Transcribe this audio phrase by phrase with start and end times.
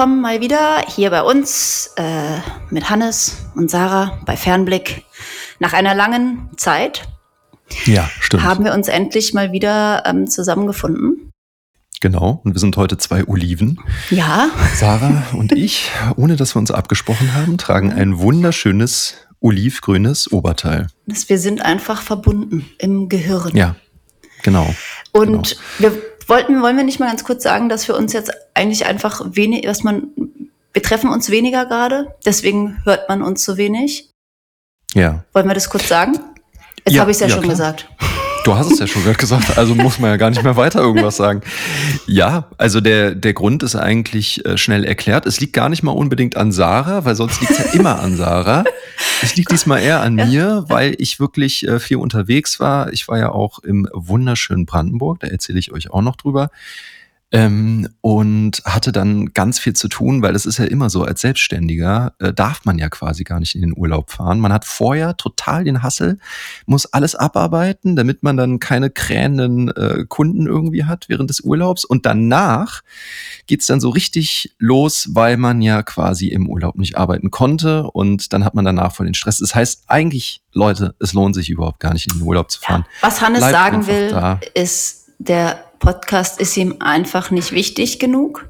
[0.00, 2.38] willkommen mal wieder hier bei uns äh,
[2.70, 5.04] mit Hannes und Sarah bei Fernblick.
[5.58, 7.06] Nach einer langen Zeit
[7.84, 8.42] ja, stimmt.
[8.42, 11.30] haben wir uns endlich mal wieder ähm, zusammengefunden.
[12.00, 13.78] Genau, und wir sind heute zwei Oliven.
[14.08, 14.48] Ja.
[14.74, 20.86] Sarah und ich, ohne dass wir uns abgesprochen haben, tragen ein wunderschönes olivgrünes Oberteil.
[21.04, 23.54] Wir sind einfach verbunden im Gehirn.
[23.54, 23.76] Ja,
[24.42, 24.74] genau.
[25.12, 25.92] Und genau.
[25.92, 29.22] wir wollten, wollen wir nicht mal ganz kurz sagen, dass wir uns jetzt eigentlich einfach
[29.24, 30.08] wenig, dass man,
[30.72, 34.10] wir treffen uns weniger gerade, deswegen hört man uns so wenig.
[34.94, 35.24] Ja.
[35.32, 36.18] Wollen wir das kurz sagen?
[36.84, 37.52] Jetzt Ja, habe ich es ja, ja, schon klar.
[37.52, 37.88] gesagt.
[38.44, 40.80] Du hast es ja schon gerade gesagt, also muss man ja gar nicht mehr weiter
[40.80, 41.42] irgendwas sagen.
[42.06, 45.26] Ja, also der, der Grund ist eigentlich äh, schnell erklärt.
[45.26, 48.16] Es liegt gar nicht mal unbedingt an Sarah, weil sonst liegt es ja immer an
[48.16, 48.64] Sarah.
[49.22, 52.92] Es liegt diesmal eher an mir, weil ich wirklich äh, viel unterwegs war.
[52.92, 56.50] Ich war ja auch im wunderschönen Brandenburg, da erzähle ich euch auch noch drüber.
[57.32, 61.20] Ähm, und hatte dann ganz viel zu tun, weil es ist ja immer so, als
[61.20, 64.40] Selbstständiger äh, darf man ja quasi gar nicht in den Urlaub fahren.
[64.40, 66.18] Man hat vorher total den Hassel,
[66.66, 71.84] muss alles abarbeiten, damit man dann keine krähenden äh, Kunden irgendwie hat während des Urlaubs.
[71.84, 72.82] Und danach
[73.46, 78.32] geht's dann so richtig los, weil man ja quasi im Urlaub nicht arbeiten konnte und
[78.32, 79.38] dann hat man danach voll den Stress.
[79.38, 82.84] Das heißt eigentlich, Leute, es lohnt sich überhaupt gar nicht in den Urlaub zu fahren.
[83.00, 84.40] Was Hannes Bleibt sagen will, da.
[84.54, 88.48] ist, der Podcast ist ihm einfach nicht wichtig genug.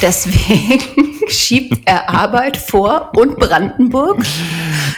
[0.00, 4.24] Deswegen schiebt er Arbeit vor und Brandenburg.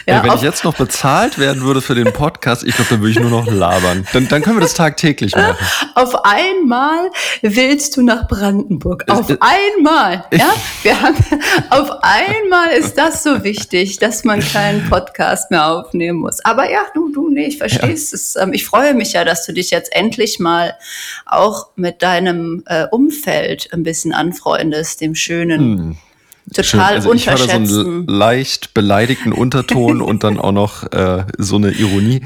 [0.07, 3.01] Ja, Ey, wenn ich jetzt noch bezahlt werden würde für den Podcast, ich glaube, dann
[3.01, 4.07] würde ich nur noch labern.
[4.13, 5.55] Dann, dann können wir das tagtäglich machen.
[5.95, 9.05] auf einmal willst du nach Brandenburg.
[9.09, 10.25] Auf äh, einmal.
[10.33, 10.53] Ja?
[10.83, 11.15] Wir haben,
[11.69, 16.43] auf einmal ist das so wichtig, dass man keinen Podcast mehr aufnehmen muss.
[16.43, 18.35] Aber ja, du, du, nee, ich verstehe es.
[18.35, 20.75] Ähm, ich freue mich ja, dass du dich jetzt endlich mal
[21.25, 25.97] auch mit deinem äh, Umfeld ein bisschen anfreundest, dem schönen,
[26.53, 26.95] total.
[26.95, 31.55] Also ich höre da so einen leicht beleidigten Unterton und dann auch noch äh, so
[31.55, 32.21] eine Ironie.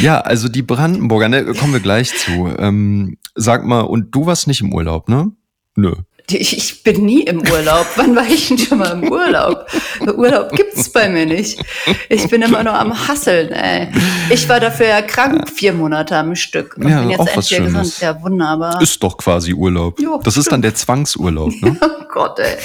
[0.00, 2.48] Ja, also die Brandenburger, ne, kommen wir gleich zu.
[2.58, 5.32] Ähm, sag mal, und du warst nicht im Urlaub, ne?
[5.76, 5.94] Nö.
[6.34, 7.86] Ich, bin nie im Urlaub.
[7.96, 9.66] Wann war ich denn schon mal im Urlaub?
[10.00, 11.60] Urlaub gibt's bei mir nicht.
[12.08, 13.88] Ich bin immer nur am Hasseln, ey.
[14.30, 16.76] Ich war dafür ja krank, vier Monate am Stück.
[16.76, 18.00] Und Ja, bin jetzt auch endlich wieder gesund.
[18.00, 18.80] Ja, wunderbar.
[18.80, 20.00] Ist doch quasi Urlaub.
[20.00, 21.76] Ja, das ist dann der Zwangsurlaub, ne?
[22.12, 22.56] Oh Gott, ey.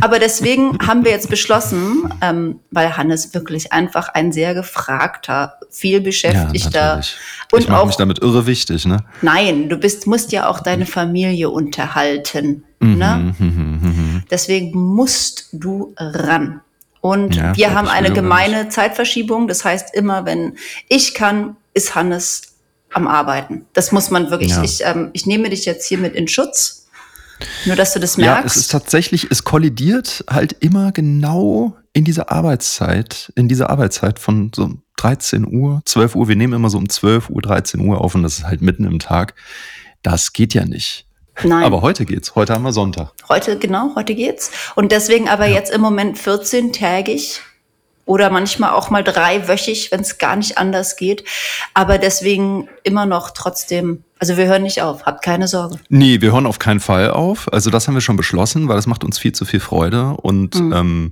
[0.00, 6.00] Aber deswegen haben wir jetzt beschlossen, ähm, weil Hannes wirklich einfach ein sehr gefragter, viel
[6.00, 7.16] beschäftigter natürlich.
[7.52, 9.04] und ich auch mich damit irre wichtig, ne?
[9.22, 12.64] Nein, du bist, musst ja auch deine Familie unterhalten.
[12.80, 13.34] Mhm, Ne?
[13.38, 14.22] mhm, mhm, mhm.
[14.30, 16.60] Deswegen musst du ran.
[17.02, 19.48] Und Ja, wir haben eine gemeine Zeitverschiebung.
[19.48, 20.56] Das heißt, immer wenn
[20.88, 22.42] ich kann, ist Hannes
[22.92, 23.64] am Arbeiten.
[23.72, 24.50] Das muss man wirklich.
[24.50, 24.62] Ja.
[24.62, 26.88] Ich, ähm, ich nehme dich jetzt hiermit in Schutz.
[27.64, 28.56] Nur, dass du das Ja, merkst.
[28.56, 34.50] es ist tatsächlich, es kollidiert halt immer genau in dieser Arbeitszeit, in dieser Arbeitszeit von
[34.54, 36.28] so 13 Uhr, 12 Uhr.
[36.28, 38.84] Wir nehmen immer so um 12 Uhr, 13 Uhr auf und das ist halt mitten
[38.84, 39.34] im Tag.
[40.02, 41.06] Das geht ja nicht.
[41.44, 41.64] Nein.
[41.64, 42.34] Aber heute geht's.
[42.34, 43.12] Heute haben wir Sonntag.
[43.28, 44.50] Heute, genau, heute geht's.
[44.74, 47.40] Und deswegen aber jetzt im Moment 14-tägig
[48.06, 51.24] oder manchmal auch mal dreiwöchig, wenn es gar nicht anders geht.
[51.74, 55.76] Aber deswegen immer noch trotzdem, also wir hören nicht auf, habt keine Sorge.
[55.88, 57.52] Nee, wir hören auf keinen Fall auf.
[57.52, 60.56] Also das haben wir schon beschlossen, weil das macht uns viel zu viel Freude und
[60.58, 60.72] Mhm.
[60.72, 61.10] ähm,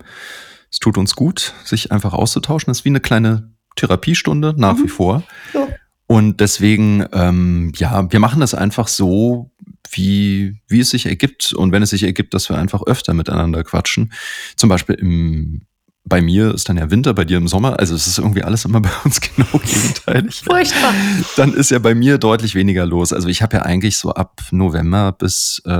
[0.70, 2.66] es tut uns gut, sich einfach auszutauschen.
[2.70, 4.82] Das ist wie eine kleine Therapiestunde nach Mhm.
[4.84, 5.22] wie vor.
[5.54, 5.68] Ja.
[6.08, 9.50] Und deswegen, ähm, ja, wir machen das einfach so,
[9.92, 11.52] wie, wie es sich ergibt.
[11.52, 14.12] Und wenn es sich ergibt, dass wir einfach öfter miteinander quatschen.
[14.56, 15.62] Zum Beispiel im,
[16.04, 17.78] bei mir ist dann ja Winter, bei dir im Sommer.
[17.78, 20.42] Also es ist irgendwie alles immer bei uns genau gegenteilig.
[20.44, 20.94] Furchtbar.
[21.36, 23.12] Dann ist ja bei mir deutlich weniger los.
[23.12, 25.70] Also ich habe ja eigentlich so ab November bis äh,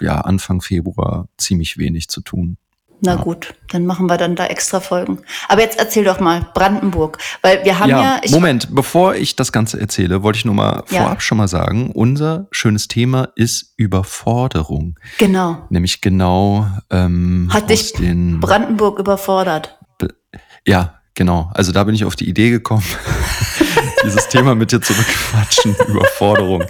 [0.00, 2.58] ja, Anfang Februar ziemlich wenig zu tun.
[3.00, 5.18] Na gut, dann machen wir dann da extra Folgen.
[5.48, 9.52] Aber jetzt erzähl doch mal Brandenburg, weil wir haben ja, ich, Moment, bevor ich das
[9.52, 11.02] Ganze erzähle, wollte ich nur mal Ja.
[11.02, 14.98] vorab schon mal sagen, unser schönes Thema ist Überforderung.
[15.18, 19.78] genau, Nämlich genau ähm, Hat dich den Brandenburg überfordert.
[20.66, 21.50] Ja, genau.
[21.54, 22.82] Also da bin ich auf die Idee gekommen,
[24.04, 25.76] dieses Thema mit dir zu bequatschen.
[25.88, 26.64] Überforderung.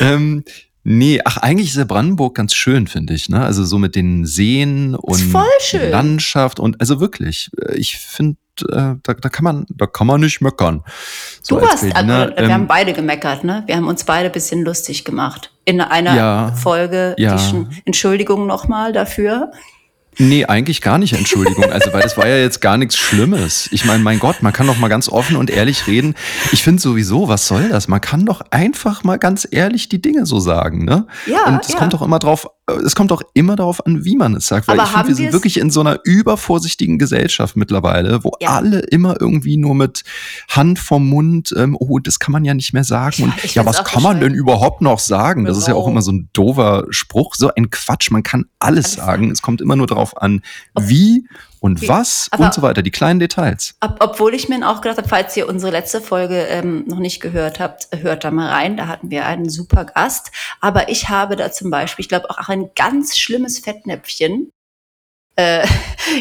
[0.00, 0.44] Ähm,
[0.86, 3.28] nee, ach, eigentlich ist ja Brandenburg ganz schön, finde ich.
[3.28, 3.44] Ne?
[3.44, 5.32] Also so mit den Seen und
[5.72, 10.20] Landschaft und also wirklich, äh, ich finde, äh, da, da kann man, da kann man
[10.20, 10.84] nicht meckern.
[11.42, 13.64] So Du warst, also, Berliner, wir haben ähm, beide gemeckert, ne?
[13.66, 15.52] Wir haben uns beide ein bisschen lustig gemacht.
[15.64, 17.36] In einer Ja, Folge, ja.
[17.36, 19.50] schon, Entschuldigung nochmal dafür.
[20.18, 21.64] Nee, eigentlich gar nicht Entschuldigung.
[21.64, 23.68] Also, weil das war ja jetzt gar nichts Schlimmes.
[23.72, 26.14] Ich meine, mein Gott, man kann doch mal ganz offen und ehrlich reden.
[26.52, 27.88] Ich finde sowieso, was soll das?
[27.88, 31.06] Man kann doch einfach mal ganz ehrlich die Dinge so sagen, ne?
[31.26, 31.46] Ja.
[31.46, 31.78] Und es ja.
[31.78, 32.46] kommt doch immer drauf,
[32.84, 34.68] es kommt doch immer darauf an, wie man es sagt.
[34.68, 38.50] Weil Aber ich finde, wir sind wirklich in so einer übervorsichtigen Gesellschaft mittlerweile, wo ja.
[38.50, 40.02] alle immer irgendwie nur mit
[40.48, 43.14] Hand vom Mund, ähm, oh, das kann man ja nicht mehr sagen.
[43.18, 45.44] Ja, und ja, was kann man denn überhaupt noch sagen?
[45.44, 48.10] Das ist ja auch immer so ein doofer Spruch, so ein Quatsch.
[48.10, 49.30] Man kann alles, alles sagen.
[49.30, 50.42] Es kommt immer nur darauf darauf an,
[50.78, 51.26] wie
[51.60, 53.74] und was Aber und so weiter, die kleinen Details.
[53.80, 57.20] Ob, obwohl ich mir auch gedacht habe, falls ihr unsere letzte Folge ähm, noch nicht
[57.20, 60.30] gehört habt, hört da mal rein, da hatten wir einen super Gast.
[60.60, 64.50] Aber ich habe da zum Beispiel, ich glaube auch ein ganz schlimmes Fettnäpfchen
[65.36, 65.66] äh,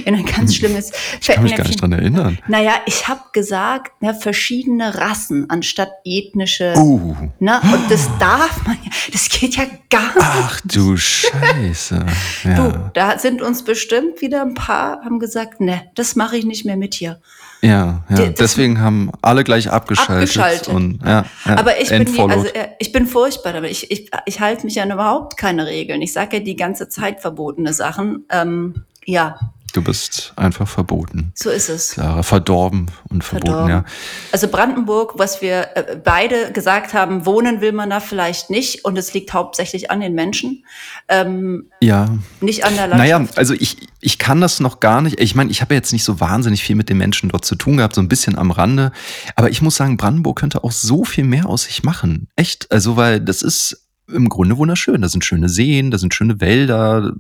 [0.06, 0.92] in ein ganz schlimmes
[1.22, 2.38] Ich kann mich gar nicht dran erinnern.
[2.48, 6.74] Naja, ich habe gesagt, ne, verschiedene Rassen anstatt ethnische.
[6.78, 7.16] Uh.
[7.40, 10.18] Ne, und das darf man ja, das geht ja gar nicht.
[10.20, 12.06] Ach du Scheiße.
[12.44, 12.56] Ja.
[12.56, 16.66] Du, da sind uns bestimmt wieder ein paar, haben gesagt, ne, das mache ich nicht
[16.66, 17.20] mehr mit hier.
[17.62, 18.28] Ja, ja.
[18.28, 20.30] deswegen haben alle gleich abgeschaltet.
[20.30, 20.68] abgeschaltet.
[20.68, 23.72] Und, ja, ja, Aber ich bin, also, äh, ich bin furchtbar damit.
[23.72, 26.02] Ich, ich, ich halte mich an überhaupt keine Regeln.
[26.02, 28.26] Ich sage ja die ganze Zeit verbotene Sachen.
[28.30, 29.40] Ähm, ja.
[29.76, 31.34] Du bist einfach verboten.
[31.36, 31.92] So ist es.
[31.92, 33.70] Clara, verdorben und verboten, verdorben.
[33.70, 33.86] ja.
[34.32, 38.98] Also Brandenburg, was wir äh, beide gesagt haben, wohnen will man da vielleicht nicht und
[38.98, 40.64] es liegt hauptsächlich an den Menschen.
[41.10, 42.18] Ähm, ja.
[42.40, 43.20] Nicht an der Landschaft.
[43.20, 45.20] Naja, also ich, ich kann das noch gar nicht.
[45.20, 47.76] Ich meine, ich habe jetzt nicht so wahnsinnig viel mit den Menschen dort zu tun
[47.76, 48.94] gehabt, so ein bisschen am Rande.
[49.36, 52.30] Aber ich muss sagen, Brandenburg könnte auch so viel mehr aus sich machen.
[52.38, 52.72] Echt.
[52.72, 55.02] Also, weil das ist im Grunde wunderschön.
[55.02, 57.14] Da sind schöne Seen, da sind schöne Wälder,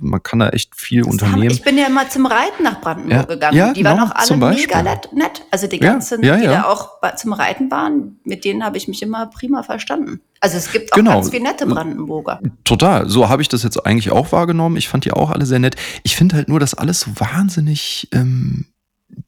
[0.00, 1.42] man kann da echt viel das unternehmen.
[1.42, 3.56] Haben, ich bin ja immer zum Reiten nach Brandenburg ja, gegangen.
[3.56, 5.42] Ja, die genau, waren auch alle mega nett.
[5.50, 9.02] Also die ganzen, ja, die da auch zum Reiten waren, mit denen habe ich mich
[9.02, 10.20] immer prima verstanden.
[10.40, 11.14] Also es gibt auch genau.
[11.14, 12.40] ganz viele nette Brandenburger.
[12.64, 13.08] Total.
[13.08, 14.76] So habe ich das jetzt eigentlich auch wahrgenommen.
[14.76, 15.74] Ich fand die auch alle sehr nett.
[16.04, 18.66] Ich finde halt nur, dass alles so wahnsinnig ähm,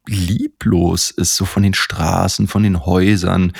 [0.07, 3.53] lieblos ist, so von den Straßen, von den Häusern,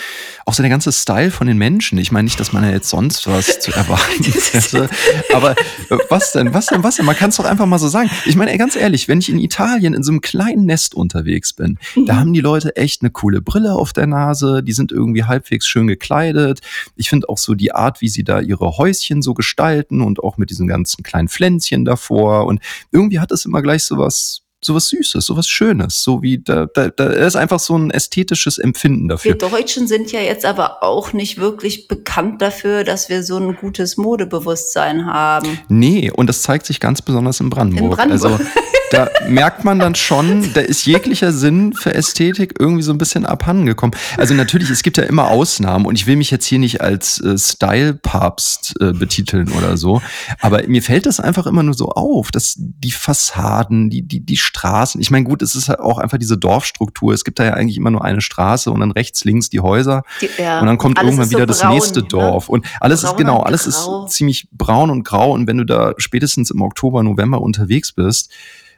[0.47, 1.99] auch so der ganze Style von den Menschen.
[1.99, 4.89] Ich meine nicht, dass man ja jetzt sonst was zu erwarten hätte,
[5.35, 7.07] aber äh, was denn, was denn, was denn?
[7.07, 8.11] Man kann es doch einfach mal so sagen.
[8.25, 11.79] Ich meine, ganz ehrlich, wenn ich in Italien in so einem kleinen Nest unterwegs bin,
[11.95, 12.07] mhm.
[12.07, 15.67] da haben die Leute echt eine coole Brille auf der Nase, die sind irgendwie halbwegs
[15.67, 16.61] schön gekleidet.
[16.97, 20.39] Ich finde auch so die Art, wie sie da ihre Häuschen so gestalten und auch
[20.39, 22.61] mit diesen ganzen kleinen Pflänzchen davor und
[22.93, 26.89] irgendwie hat es immer gleich so was sowas Süßes, sowas Schönes, so wie da, da,
[26.89, 29.33] da ist einfach so ein ästhetisches Empfinden dafür.
[29.33, 33.57] Wir Deutschen sind ja jetzt aber auch nicht wirklich bekannt dafür, dass wir so ein
[33.57, 35.59] gutes Modebewusstsein haben.
[35.69, 37.93] Nee, und das zeigt sich ganz besonders in Brandenburg.
[37.93, 38.41] In Brandenburg.
[38.41, 38.45] Also
[38.91, 43.25] da merkt man dann schon, da ist jeglicher Sinn für Ästhetik irgendwie so ein bisschen
[43.25, 43.97] abhandengekommen.
[44.17, 47.21] Also natürlich, es gibt ja immer Ausnahmen und ich will mich jetzt hier nicht als
[47.21, 50.03] äh, Style-Papst äh, betiteln oder so,
[50.41, 54.37] aber mir fällt das einfach immer nur so auf, dass die Fassaden, die, die, die
[54.37, 57.15] Straßen, ich meine, gut, es ist halt auch einfach diese Dorfstruktur.
[57.15, 60.03] Es gibt da ja eigentlich immer nur eine Straße und dann rechts, links die Häuser
[60.21, 60.61] die, ja.
[60.61, 62.09] und dann kommt alles irgendwann wieder so braun, das nächste ne?
[62.09, 64.07] Dorf und alles braun ist genau, alles grau.
[64.07, 68.31] ist ziemlich braun und grau und wenn du da spätestens im Oktober, November unterwegs bist,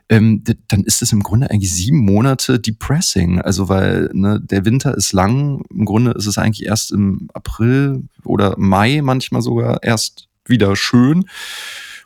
[0.09, 3.41] ähm, dann ist es im Grunde eigentlich sieben Monate depressing.
[3.41, 8.05] Also weil ne, der Winter ist lang, im Grunde ist es eigentlich erst im April
[8.25, 11.25] oder Mai manchmal sogar erst wieder schön.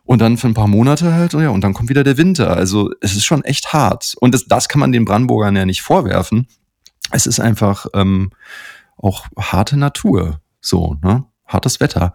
[0.05, 2.57] Und dann für ein paar Monate halt, ja, und dann kommt wieder der Winter.
[2.57, 4.15] Also es ist schon echt hart.
[4.21, 6.47] Und das, das kann man den Brandenburgern ja nicht vorwerfen.
[7.11, 8.31] Es ist einfach ähm,
[8.97, 10.41] auch harte Natur.
[10.61, 11.25] So, ne?
[11.45, 12.13] Hartes Wetter.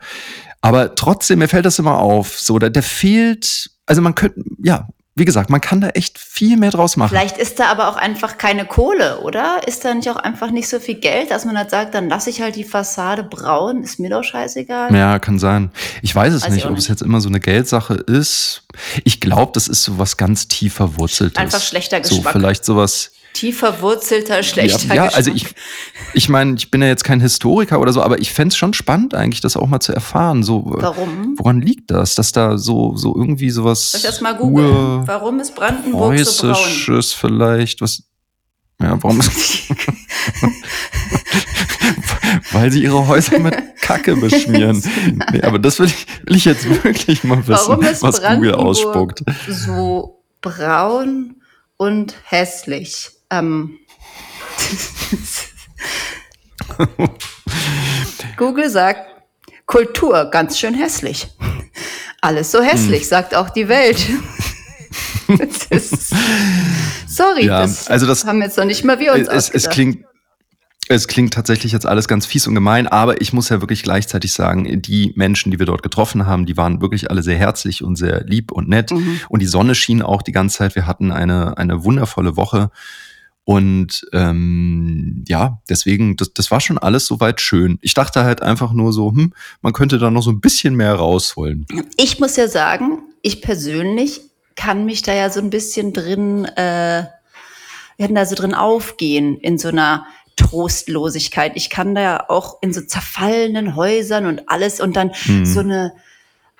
[0.61, 2.39] Aber trotzdem, mir fällt das immer auf.
[2.39, 6.55] So, da, der fehlt, also man könnte, ja, wie gesagt, man kann da echt viel
[6.55, 7.09] mehr draus machen.
[7.09, 9.59] Vielleicht ist da aber auch einfach keine Kohle, oder?
[9.67, 12.29] Ist da nicht auch einfach nicht so viel Geld, dass man halt sagt, dann lasse
[12.29, 14.95] ich halt die Fassade braun, ist mir doch scheißegal.
[14.95, 15.71] Ja, kann sein.
[16.01, 16.83] Ich weiß es weiß nicht, ob nicht.
[16.83, 18.63] es jetzt immer so eine Geldsache ist.
[19.03, 21.37] Ich glaube, das ist so was ganz tief verwurzeltes.
[21.37, 22.23] Einfach schlechter Geschmack.
[22.23, 25.47] So vielleicht sowas Tief verwurzelter, schlechter Ja, ja also ich,
[26.13, 28.73] ich meine, ich bin ja jetzt kein Historiker oder so, aber ich fände es schon
[28.73, 30.43] spannend eigentlich, das auch mal zu erfahren.
[30.43, 31.35] So, Warum?
[31.38, 33.91] Woran liegt das, dass da so, so irgendwie sowas.
[33.91, 35.07] Soll ich das mal googeln?
[35.07, 37.01] Warum ist Brandenburg so braun?
[37.01, 38.03] vielleicht, was.
[38.81, 39.31] Ja, warum ist.
[42.51, 44.81] Weil sie ihre Häuser mit Kacke beschmieren.
[45.31, 49.23] Nee, aber das will ich, will ich jetzt wirklich mal wissen, was Google ausspuckt.
[49.47, 51.35] So braun
[51.77, 53.11] und hässlich.
[53.31, 53.79] Ähm.
[58.38, 59.07] Google sagt,
[59.65, 61.29] Kultur ganz schön hässlich.
[62.21, 63.07] Alles so hässlich, hm.
[63.07, 64.05] sagt auch die Welt.
[65.69, 66.13] ist,
[67.07, 70.03] sorry, ja, das, also das haben jetzt noch nicht mal wir uns es, es klingt
[70.89, 74.33] Es klingt tatsächlich jetzt alles ganz fies und gemein, aber ich muss ja wirklich gleichzeitig
[74.33, 77.95] sagen, die Menschen, die wir dort getroffen haben, die waren wirklich alle sehr herzlich und
[77.95, 78.91] sehr lieb und nett.
[78.91, 79.21] Mhm.
[79.29, 80.75] Und die Sonne schien auch die ganze Zeit.
[80.75, 82.71] Wir hatten eine, eine wundervolle Woche.
[83.43, 87.79] Und ähm, ja, deswegen, das, das war schon alles soweit schön.
[87.81, 90.93] Ich dachte halt einfach nur so, hm, man könnte da noch so ein bisschen mehr
[90.93, 91.65] rausholen.
[91.98, 94.21] Ich muss ja sagen, ich persönlich
[94.55, 97.05] kann mich da ja so ein bisschen drin, äh,
[97.98, 100.05] wir hatten da so drin aufgehen in so einer
[100.36, 101.53] Trostlosigkeit.
[101.55, 105.45] Ich kann da auch in so zerfallenen Häusern und alles und dann mhm.
[105.45, 105.93] so eine,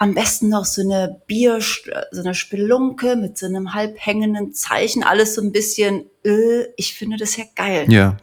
[0.02, 5.04] am besten noch so eine Bier, so eine Spelunke mit so einem halb hängenden Zeichen,
[5.04, 7.86] alles so ein bisschen, äh, ich finde das ja geil.
[7.88, 8.18] Ja.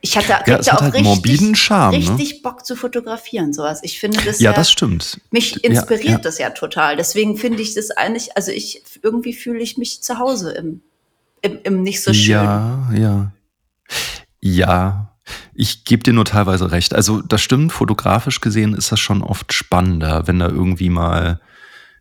[0.00, 1.98] Ich hatte, ja, es hat auch halt richtig, Charme, ne?
[1.98, 2.40] richtig ne?
[2.44, 3.80] Bock zu fotografieren, sowas.
[3.82, 5.20] Ich finde das ja, ja das stimmt.
[5.32, 6.18] Mich inspiriert ja.
[6.18, 6.96] das ja total.
[6.96, 10.82] Deswegen finde ich das eigentlich, also ich irgendwie fühle ich mich zu Hause im,
[11.42, 12.34] im, im nicht so schön.
[12.34, 13.32] Ja, ja.
[14.40, 15.13] Ja,
[15.54, 16.94] ich gebe dir nur teilweise recht.
[16.94, 21.40] Also das stimmt, fotografisch gesehen ist das schon oft spannender, wenn da irgendwie mal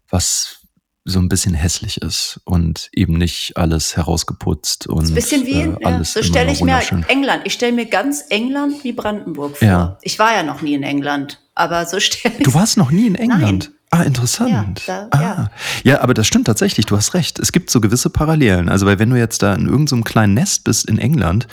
[0.09, 0.59] was
[1.05, 5.75] so ein bisschen hässlich ist und eben nicht alles herausgeputzt und ein bisschen wie äh,
[5.83, 7.41] alles ja, so stelle ich mir England.
[7.45, 9.67] Ich stelle mir ganz England wie Brandenburg vor.
[9.67, 9.97] Ja.
[10.01, 13.07] Ich war ja noch nie in England, aber so stelle ich Du warst noch nie
[13.07, 13.69] in England?
[13.69, 13.79] Nein.
[13.93, 14.87] Ah, interessant.
[14.87, 15.21] Ja, da, ah.
[15.21, 15.51] ja.
[15.83, 17.37] ja, aber das stimmt tatsächlich, du hast recht.
[17.37, 18.67] Es gibt so gewisse Parallelen.
[18.67, 21.47] Also, weil wenn du jetzt da in irgendeinem so kleinen Nest bist in England,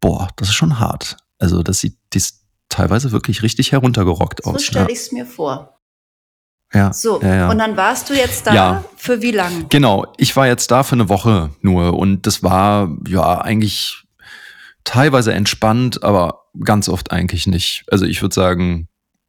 [0.00, 1.16] boah, das ist schon hart.
[1.38, 4.60] Also das sieht dies teilweise wirklich richtig heruntergerockt so aus.
[4.60, 4.90] So stelle ja.
[4.90, 5.78] ich es mir vor.
[6.74, 6.92] Ja.
[6.92, 7.50] So, ja, ja.
[7.50, 8.84] und dann warst du jetzt da ja.
[8.96, 9.64] für wie lange?
[9.70, 14.04] Genau, ich war jetzt da für eine Woche nur und das war ja eigentlich
[14.84, 17.84] teilweise entspannt, aber ganz oft eigentlich nicht.
[17.90, 18.88] Also ich würde sagen,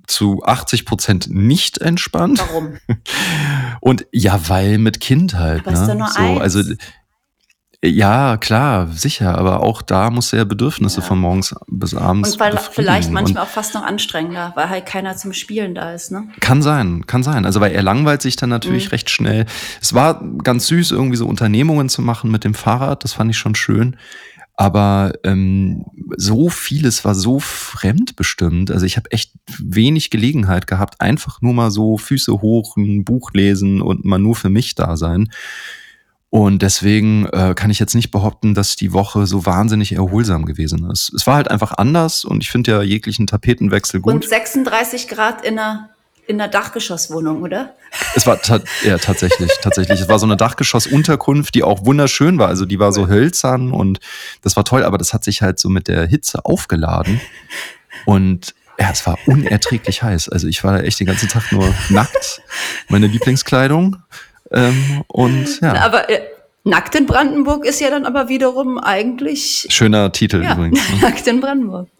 [0.09, 2.39] zu 80 Prozent nicht entspannt.
[2.39, 2.77] Warum?
[3.81, 5.61] Und ja, weil mit Kind halt.
[5.61, 5.81] Aber ne?
[5.81, 6.41] ist da nur so, eins?
[6.41, 6.73] Also
[7.81, 11.05] ja, klar, sicher, aber auch da muss er Bedürfnisse ja.
[11.05, 12.33] von morgens bis abends.
[12.33, 16.11] Und weil vielleicht manchmal auch fast noch anstrengender, weil halt keiner zum Spielen da ist,
[16.11, 16.27] ne?
[16.41, 17.45] Kann sein, kann sein.
[17.45, 18.91] Also weil er langweilt sich dann natürlich mhm.
[18.91, 19.45] recht schnell.
[19.81, 23.37] Es war ganz süß, irgendwie so Unternehmungen zu machen mit dem Fahrrad, das fand ich
[23.37, 23.95] schon schön.
[24.55, 25.85] Aber ähm,
[26.17, 28.71] so vieles war so fremdbestimmt.
[28.71, 33.31] Also ich habe echt wenig Gelegenheit gehabt, einfach nur mal so Füße hoch, ein Buch
[33.31, 35.29] lesen und mal nur für mich da sein.
[36.31, 40.89] Und deswegen äh, kann ich jetzt nicht behaupten, dass die Woche so wahnsinnig erholsam gewesen
[40.91, 41.11] ist.
[41.13, 44.13] Es war halt einfach anders und ich finde ja jeglichen Tapetenwechsel gut.
[44.13, 45.89] Und 36 Grad in einer,
[46.27, 47.73] in einer Dachgeschosswohnung, oder?
[48.13, 50.01] Es war ta ja tatsächlich, tatsächlich.
[50.01, 52.47] Es war so eine Dachgeschossunterkunft, die auch wunderschön war.
[52.47, 53.99] Also die war so hölzern und
[54.43, 57.19] das war toll, aber das hat sich halt so mit der Hitze aufgeladen.
[58.05, 60.29] Und ja, es war unerträglich heiß.
[60.29, 62.41] Also ich war da echt den ganzen Tag nur nackt.
[62.87, 63.97] Meine Lieblingskleidung.
[64.51, 65.73] Ähm, und ja.
[65.85, 66.21] Aber äh,
[66.63, 69.65] Nackt in Brandenburg ist ja dann aber wiederum eigentlich.
[69.69, 70.79] Schöner Titel ja, übrigens.
[70.91, 71.01] Ne?
[71.01, 71.87] Nackt in Brandenburg.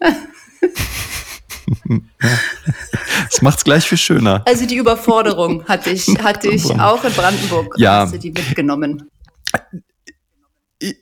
[3.30, 4.42] Das macht's gleich viel schöner.
[4.44, 7.74] Also die Überforderung hatte ich, hatte ich auch in Brandenburg.
[7.78, 8.06] Ja.
[8.06, 9.08] Die mitgenommen?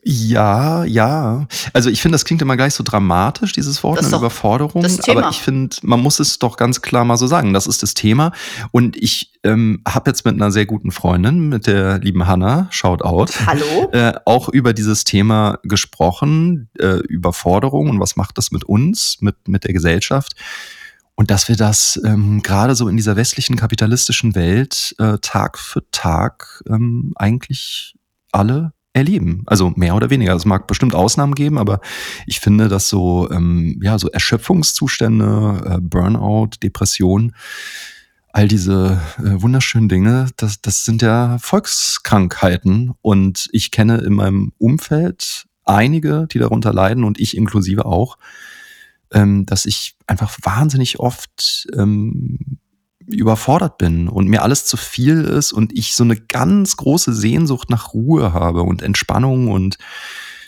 [0.03, 1.47] Ja, ja.
[1.73, 4.85] Also ich finde, das klingt immer gleich so dramatisch, dieses Wort eine Überforderung.
[4.85, 7.53] Aber ich finde, man muss es doch ganz klar mal so sagen.
[7.53, 8.33] Das ist das Thema.
[8.73, 13.03] Und ich ähm, habe jetzt mit einer sehr guten Freundin, mit der lieben Hanna, shout
[13.03, 13.65] out, Hallo?
[13.93, 19.47] Äh, auch über dieses Thema gesprochen, äh, Überforderung und was macht das mit uns, mit,
[19.47, 20.35] mit der Gesellschaft.
[21.15, 25.89] Und dass wir das ähm, gerade so in dieser westlichen kapitalistischen Welt äh, Tag für
[25.91, 27.95] Tag ähm, eigentlich
[28.31, 29.43] alle erleben.
[29.47, 30.35] Also mehr oder weniger.
[30.35, 31.81] Es mag bestimmt Ausnahmen geben, aber
[32.26, 37.35] ich finde, dass so, ähm, ja, so Erschöpfungszustände, äh, Burnout, Depression,
[38.33, 42.93] all diese äh, wunderschönen Dinge, das, das sind ja Volkskrankheiten.
[43.00, 48.19] Und ich kenne in meinem Umfeld einige, die darunter leiden und ich inklusive auch,
[49.12, 52.59] ähm, dass ich einfach wahnsinnig oft ähm,
[53.09, 57.71] überfordert bin und mir alles zu viel ist und ich so eine ganz große Sehnsucht
[57.71, 59.79] nach Ruhe habe und Entspannung und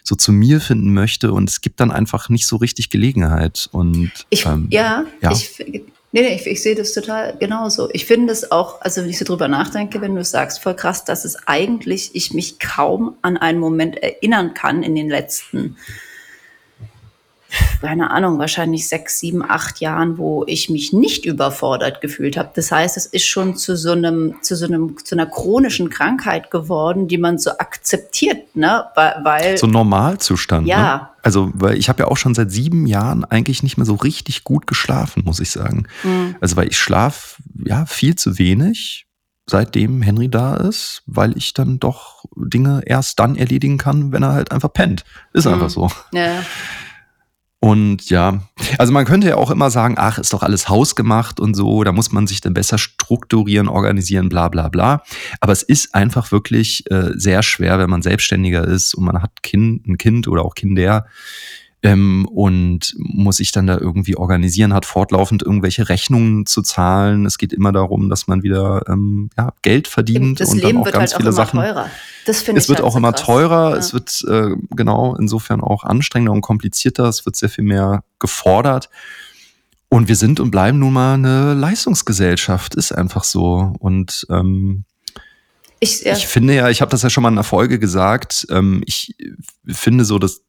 [0.05, 4.11] so zu mir finden möchte und es gibt dann einfach nicht so richtig Gelegenheit und
[4.31, 5.33] ich, ähm, ja, ja.
[5.33, 7.89] Ich, nee, nee, ich, ich sehe das total genauso.
[7.93, 11.05] Ich finde es auch, also wenn ich so drüber nachdenke, wenn du sagst, voll krass,
[11.05, 15.77] dass es eigentlich, ich mich kaum an einen Moment erinnern kann in den letzten
[17.81, 22.51] keine Ahnung, wahrscheinlich sechs, sieben, acht Jahren, wo ich mich nicht überfordert gefühlt habe.
[22.55, 26.51] Das heißt, es ist schon zu so einem, zu so einem, zu einer chronischen Krankheit
[26.51, 28.85] geworden, die man so akzeptiert, ne?
[28.95, 30.67] Weil, so Normalzustand.
[30.67, 30.97] Ja.
[30.97, 31.09] Ne?
[31.23, 34.45] Also, weil ich habe ja auch schon seit sieben Jahren eigentlich nicht mehr so richtig
[34.45, 35.87] gut geschlafen, muss ich sagen.
[36.03, 36.37] Mhm.
[36.41, 39.07] Also, weil ich schlaf ja viel zu wenig,
[39.47, 44.33] seitdem Henry da ist, weil ich dann doch Dinge erst dann erledigen kann, wenn er
[44.33, 45.05] halt einfach pennt.
[45.33, 45.55] Ist mhm.
[45.55, 45.91] einfach so.
[46.13, 46.43] Ja.
[47.63, 48.41] Und ja,
[48.79, 51.93] also man könnte ja auch immer sagen, ach, ist doch alles hausgemacht und so, da
[51.93, 55.03] muss man sich dann besser strukturieren, organisieren, bla bla bla.
[55.41, 59.43] Aber es ist einfach wirklich äh, sehr schwer, wenn man selbstständiger ist und man hat
[59.43, 61.07] kind, ein Kind oder auch Kinder
[61.83, 67.25] ähm, und muss sich dann da irgendwie organisieren, hat fortlaufend irgendwelche Rechnungen zu zahlen.
[67.25, 70.77] Es geht immer darum, dass man wieder ähm, ja, Geld verdient das und Leben dann
[70.79, 71.61] auch wird ganz halt viele auch immer Sachen.
[71.61, 71.87] teurer.
[72.27, 73.23] Das finde Es ich wird halt auch so immer krass.
[73.23, 73.77] teurer, Ja.
[73.77, 78.91] es wird äh, genau insofern auch anstrengender und komplizierter, es wird sehr viel mehr gefordert.
[79.89, 83.73] Und wir sind und bleiben nun mal eine Leistungsgesellschaft, ist einfach so.
[83.81, 84.85] Und ähm,
[85.81, 88.47] Ich, ja, ich finde ja, ich habe das ja schon mal in einer Folge gesagt,
[88.51, 89.17] ähm, ich
[89.67, 90.43] finde so, das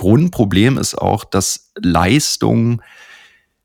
[0.00, 2.80] Grundproblem ist auch, dass Leistung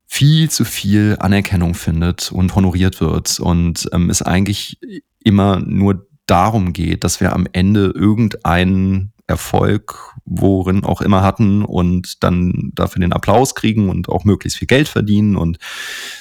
[0.06, 4.78] viel zu viel Anerkennung findet und honoriert wird und ähm, es eigentlich
[5.24, 12.22] immer nur darum geht, dass wir am Ende irgendeinen Erfolg, worin auch immer hatten und
[12.22, 15.58] dann dafür den Applaus kriegen und auch möglichst viel Geld verdienen und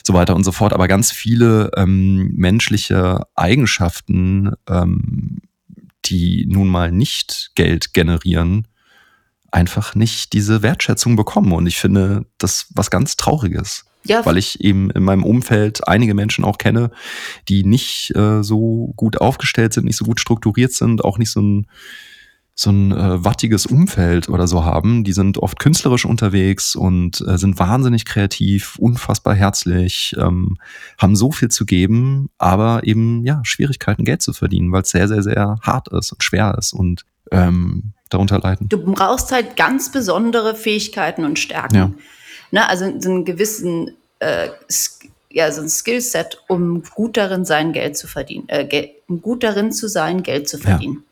[0.04, 0.72] so weiter und so fort.
[0.72, 5.40] Aber ganz viele ähm, menschliche Eigenschaften, ähm,
[6.04, 8.68] die nun mal nicht Geld generieren,
[9.54, 11.52] einfach nicht diese Wertschätzung bekommen.
[11.52, 16.14] Und ich finde das was ganz Trauriges ja, weil ich eben in meinem Umfeld einige
[16.14, 16.90] Menschen auch kenne,
[17.48, 21.40] die nicht äh, so gut aufgestellt sind, nicht so gut strukturiert sind, auch nicht so
[21.40, 21.66] ein
[22.56, 25.02] so ein äh, wattiges Umfeld oder so haben.
[25.02, 30.56] Die sind oft künstlerisch unterwegs und äh, sind wahnsinnig kreativ, unfassbar herzlich, ähm,
[30.96, 35.08] haben so viel zu geben, aber eben ja Schwierigkeiten Geld zu verdienen, weil es sehr
[35.08, 38.68] sehr sehr hart ist und schwer ist und ähm, darunter leiden.
[38.68, 41.74] du brauchst halt ganz besondere Fähigkeiten und Stärken.
[41.76, 41.90] Ja.
[42.50, 44.48] Ne, also so einen gewissen, äh,
[45.30, 49.72] ja, so ein Skillset, um gut darin sein, Geld zu verdienen, äh, um gut darin
[49.72, 50.62] zu sein, Geld zu Ja.
[50.62, 51.04] verdienen.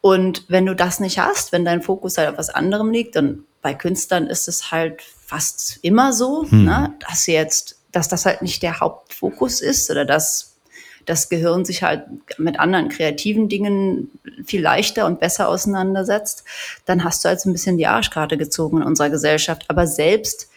[0.00, 3.44] Und wenn du das nicht hast, wenn dein Fokus halt auf was anderem liegt, dann
[3.60, 6.64] bei Künstlern ist es halt fast immer so, Hm.
[6.64, 10.49] ne, dass jetzt, dass das halt nicht der Hauptfokus ist oder dass
[11.10, 12.04] das Gehirn sich halt
[12.38, 14.10] mit anderen kreativen Dingen
[14.46, 16.44] viel leichter und besser auseinandersetzt,
[16.86, 19.64] dann hast du halt so ein bisschen die Arschkarte gezogen in unserer Gesellschaft.
[19.66, 20.48] Aber selbst,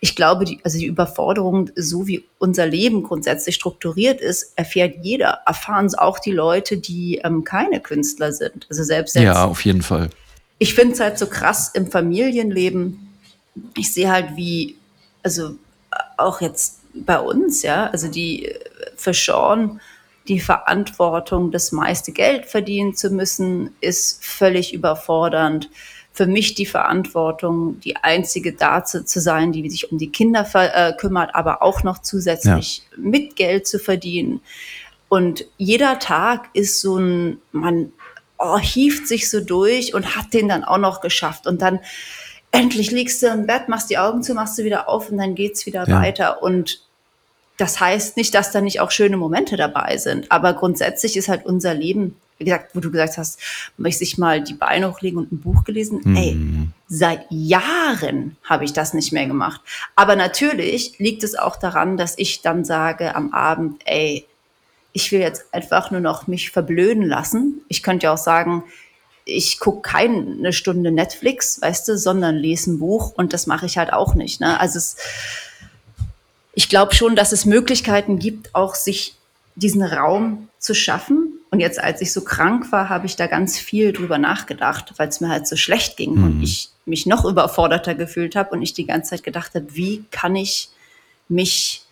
[0.00, 5.42] ich glaube, die, also die Überforderung, so wie unser Leben grundsätzlich strukturiert ist, erfährt jeder,
[5.46, 8.66] erfahren es auch die Leute, die ähm, keine Künstler sind.
[8.68, 10.10] Also selbst jetzt, Ja, auf jeden Fall.
[10.58, 13.14] ich finde es halt so krass im Familienleben.
[13.76, 14.76] Ich sehe halt, wie,
[15.22, 15.50] also
[15.92, 18.58] äh, auch jetzt bei uns, ja, also die äh,
[18.96, 19.80] für Sean
[20.30, 25.68] die Verantwortung, das meiste Geld verdienen zu müssen, ist völlig überfordernd.
[26.12, 30.92] Für mich die Verantwortung, die einzige dazu zu sein, die sich um die Kinder äh,
[30.92, 34.40] kümmert, aber auch noch zusätzlich mit Geld zu verdienen.
[35.08, 37.92] Und jeder Tag ist so ein, man
[38.38, 41.48] oh, hieft sich so durch und hat den dann auch noch geschafft.
[41.48, 41.80] Und dann
[42.52, 45.34] endlich liegst du im Bett, machst die Augen zu, machst du wieder auf und dann
[45.34, 46.00] geht's wieder Ja.
[46.00, 46.42] weiter.
[46.42, 46.80] Und
[47.60, 50.30] das heißt nicht, dass da nicht auch schöne Momente dabei sind.
[50.30, 53.38] Aber grundsätzlich ist halt unser Leben, wie gesagt, wo du gesagt hast,
[53.76, 56.16] möchte ich mal die Beine hochlegen und ein Buch gelesen.
[56.16, 56.72] Ey, Hm.
[56.88, 59.60] seit Jahren habe ich das nicht mehr gemacht.
[59.94, 64.26] Aber natürlich liegt es auch daran, dass ich dann sage am Abend, ey,
[64.92, 67.60] ich will jetzt einfach nur noch mich verblöden lassen.
[67.68, 68.64] Ich könnte ja auch sagen,
[69.24, 73.78] ich gucke keine Stunde Netflix, weißt du, sondern lese ein Buch und das mache ich
[73.78, 74.40] halt auch nicht.
[74.40, 74.58] Ne?
[74.58, 74.96] Also es,
[76.60, 79.14] ich glaube schon, dass es Möglichkeiten gibt, auch sich
[79.54, 81.40] diesen Raum zu schaffen.
[81.50, 85.08] Und jetzt, als ich so krank war, habe ich da ganz viel drüber nachgedacht, weil
[85.08, 86.24] es mir halt so schlecht ging Mhm.
[86.24, 90.04] und ich mich noch überforderter gefühlt habe und ich die ganze Zeit gedacht habe, wie
[90.10, 90.68] kann ich
[91.30, 91.82] mich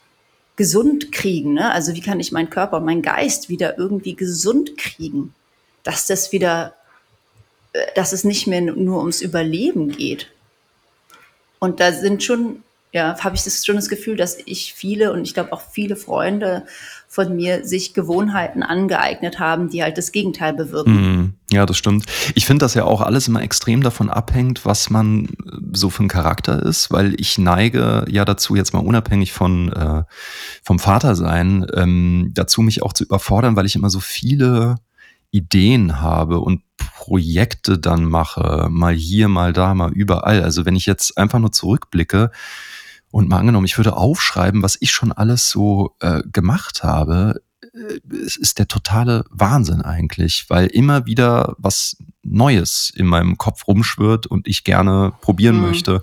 [0.56, 1.54] gesund kriegen?
[1.54, 1.72] Ne?
[1.72, 5.34] Also wie kann ich meinen Körper und meinen Geist wieder irgendwie gesund kriegen?
[5.82, 6.74] Dass das wieder,
[7.72, 10.28] äh, dass es nicht mehr nur ums Überleben geht.
[11.58, 15.24] Und da sind schon, ja, habe ich das schon das Gefühl, dass ich viele und
[15.24, 16.64] ich glaube auch viele Freunde
[17.06, 20.92] von mir sich Gewohnheiten angeeignet haben, die halt das Gegenteil bewirken.
[20.92, 21.32] Mhm.
[21.50, 22.04] Ja, das stimmt.
[22.34, 25.28] Ich finde, dass ja auch alles immer extrem davon abhängt, was man äh,
[25.72, 30.04] so für ein Charakter ist, weil ich neige ja dazu, jetzt mal unabhängig von äh,
[30.62, 34.76] vom Vatersein, ähm, dazu mich auch zu überfordern, weil ich immer so viele
[35.30, 40.42] Ideen habe und Projekte dann mache, mal hier, mal da, mal überall.
[40.42, 42.30] Also wenn ich jetzt einfach nur zurückblicke
[43.10, 48.14] und mal angenommen, ich würde aufschreiben, was ich schon alles so äh, gemacht habe, äh,
[48.14, 54.26] es ist der totale Wahnsinn eigentlich, weil immer wieder was Neues in meinem Kopf rumschwirrt
[54.26, 55.62] und ich gerne probieren Mhm.
[55.62, 56.02] möchte.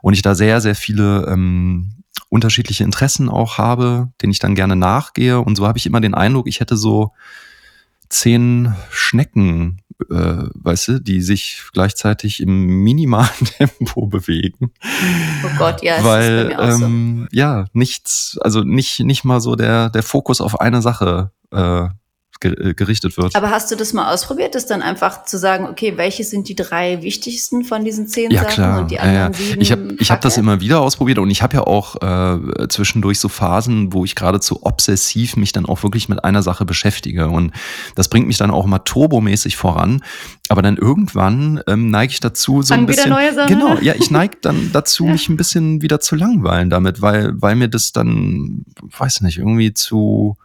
[0.00, 4.74] Und ich da sehr, sehr viele ähm, unterschiedliche Interessen auch habe, denen ich dann gerne
[4.74, 5.40] nachgehe.
[5.40, 7.12] Und so habe ich immer den Eindruck, ich hätte so
[8.08, 14.72] zehn Schnecken äh, weißt du, die sich gleichzeitig im minimalen Tempo bewegen.
[15.44, 17.36] Oh Gott, ja, weil ist bei mir auch ähm, so.
[17.36, 21.88] ja nichts, also nicht nicht mal so der der Fokus auf eine Sache äh,
[22.44, 23.34] äh, gerichtet wird.
[23.34, 26.54] Aber hast du das mal ausprobiert, das dann einfach zu sagen, okay, welche sind die
[26.54, 28.80] drei wichtigsten von diesen zehn ja, Sachen klar.
[28.80, 29.34] und die anderen ja, ja.
[29.34, 29.60] sieben?
[29.60, 33.20] Ich habe ich hab das immer wieder ausprobiert und ich habe ja auch äh, zwischendurch
[33.20, 37.52] so Phasen, wo ich geradezu obsessiv mich dann auch wirklich mit einer Sache beschäftige und
[37.94, 40.02] das bringt mich dann auch mal turbomäßig voran.
[40.48, 43.06] Aber dann irgendwann ähm, neige ich dazu, so Fangen ein bisschen.
[43.06, 45.12] Wieder neue Sachen genau, ja, ich neige dann dazu, Ja.
[45.12, 49.72] mich ein bisschen wieder zu langweilen damit, weil, weil mir das dann, weiß nicht, irgendwie
[49.72, 50.36] zu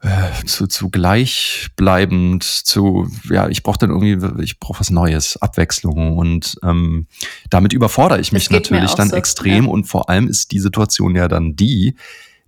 [0.00, 6.16] äh, zu, zu gleichbleibend, zu, ja, ich brauche dann irgendwie, ich brauche was Neues, Abwechslung
[6.16, 7.06] und ähm,
[7.50, 9.70] damit überfordere ich mich natürlich dann so, extrem ja.
[9.70, 11.96] und vor allem ist die Situation ja dann die,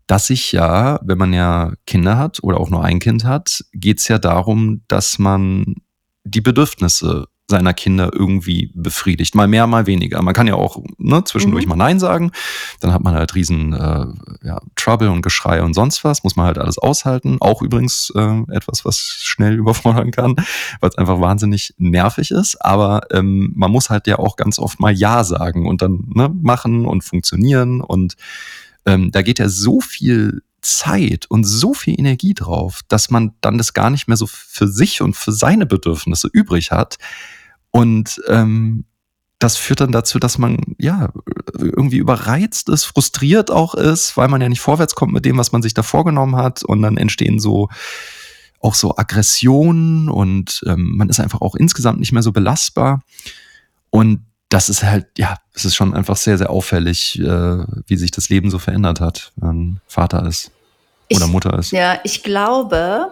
[0.06, 4.08] dass ich ja, wenn man ja Kinder hat oder auch nur ein Kind hat, geht's
[4.08, 5.76] ja darum, dass man
[6.24, 9.34] die Bedürfnisse seiner Kinder irgendwie befriedigt.
[9.34, 10.22] Mal mehr, mal weniger.
[10.22, 11.70] Man kann ja auch ne, zwischendurch Mhm.
[11.70, 12.32] mal Nein sagen.
[12.80, 14.06] Dann hat man halt riesen äh,
[14.42, 16.24] ja, Trouble und Geschrei und sonst was.
[16.24, 17.36] Muss man halt alles aushalten.
[17.40, 20.36] Auch übrigens äh, etwas, was schnell überfordern kann,
[20.80, 22.56] weil es einfach wahnsinnig nervig ist.
[22.64, 26.30] Aber ähm, man muss halt ja auch ganz oft mal Ja sagen und dann ne,
[26.42, 27.80] machen und funktionieren.
[27.82, 28.14] Und
[28.86, 33.58] ähm, da geht ja so viel Zeit und so viel Energie drauf, dass man dann
[33.58, 36.98] das gar nicht mehr so für sich und für seine Bedürfnisse übrig hat.
[37.70, 38.84] Und ähm,
[39.38, 41.12] das führt dann dazu, dass man ja
[41.58, 45.52] irgendwie überreizt ist, frustriert auch ist, weil man ja nicht vorwärts kommt mit dem, was
[45.52, 46.62] man sich da vorgenommen hat.
[46.62, 47.68] Und dann entstehen so
[48.60, 53.02] auch so Aggressionen und ähm, man ist einfach auch insgesamt nicht mehr so belastbar.
[53.88, 58.10] Und das ist halt, ja, es ist schon einfach sehr, sehr auffällig, äh, wie sich
[58.10, 60.50] das Leben so verändert hat, wenn Vater ist
[61.10, 61.70] oder Ich- Mutter ist.
[61.70, 63.06] Ja, ich glaube,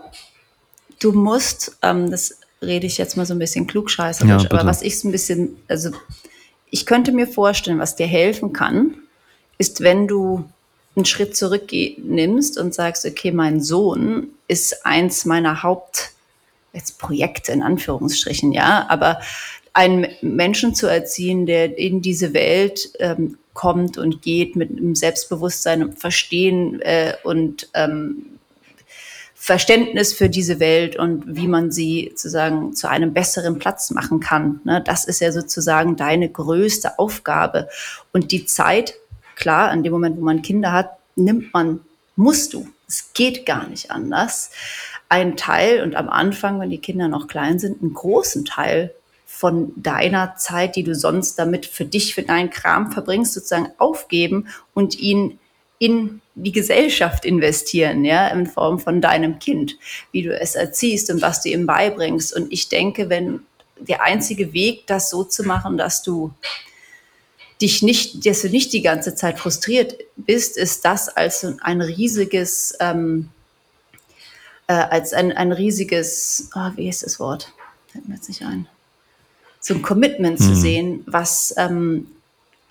[1.01, 4.83] du musst, ähm, das rede ich jetzt mal so ein bisschen klugscheißerisch, Ja, aber was
[4.83, 5.91] ich so ein bisschen, also
[6.71, 8.95] ich könnte mir vorstellen, was dir helfen kann,
[9.59, 10.45] ist, wenn du
[10.97, 16.11] einen Schritt zurück nimmst und sagst, okay, mein Sohn ist eins meiner Haupt,
[16.73, 19.21] jetzt Projekte in Anführungsstrichen, ja, aber
[19.73, 25.83] einen Menschen zu erziehen, der in diese Welt ähm, kommt und geht mit einem Selbstbewusstsein
[25.83, 28.38] und Verstehen äh, und ähm,
[29.49, 34.61] Verständnis für diese Welt und wie man sie sozusagen zu einem besseren Platz machen kann.
[34.65, 34.83] Ne?
[34.85, 37.67] Das ist ja sozusagen deine größte Aufgabe.
[38.13, 38.93] Und die Zeit,
[39.37, 41.81] klar, an dem Moment, wo man Kinder hat, nimmt man,
[42.15, 42.69] musst du.
[42.87, 44.51] Es geht gar nicht anders.
[45.09, 48.93] Ein Teil und am Anfang, wenn die Kinder noch klein sind, einen großen Teil
[49.25, 54.49] von deiner Zeit, die du sonst damit für dich, für deinen Kram verbringst, sozusagen aufgeben
[54.75, 55.39] und ihn
[55.79, 59.77] in die Gesellschaft investieren, ja, in Form von deinem Kind,
[60.13, 62.35] wie du es erziehst und was du ihm beibringst.
[62.35, 63.41] Und ich denke, wenn
[63.79, 66.33] der einzige Weg, das so zu machen, dass du
[67.61, 72.75] dich nicht, dass du nicht die ganze Zeit frustriert bist, ist das als ein riesiges,
[72.81, 73.31] ähm,
[74.69, 77.53] äh, als ein, ein riesiges, ah, wie ist das Wort?
[77.89, 78.69] Fällt mir jetzt nicht ein.
[79.61, 80.55] So ein Commitment zu Mhm.
[80.55, 82.07] sehen, was ähm,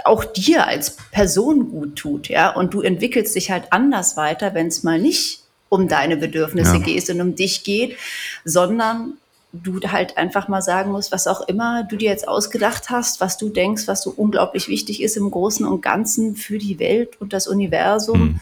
[0.04, 2.54] auch dir als Person gut tut, ja.
[2.54, 6.80] Und du entwickelst dich halt anders weiter, wenn es mal nicht um deine Bedürfnisse Ja.
[6.80, 7.98] geht und um dich geht,
[8.46, 9.14] sondern
[9.54, 13.38] du halt einfach mal sagen musst, was auch immer du dir jetzt ausgedacht hast, was
[13.38, 17.34] du denkst, was so unglaublich wichtig ist im Großen und Ganzen für die Welt und
[17.34, 18.20] das Universum.
[18.20, 18.40] Hm.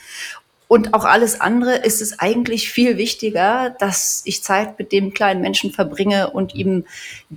[0.67, 5.41] Und auch alles andere ist es eigentlich viel wichtiger, dass ich Zeit mit dem kleinen
[5.41, 6.85] Menschen verbringe und ihm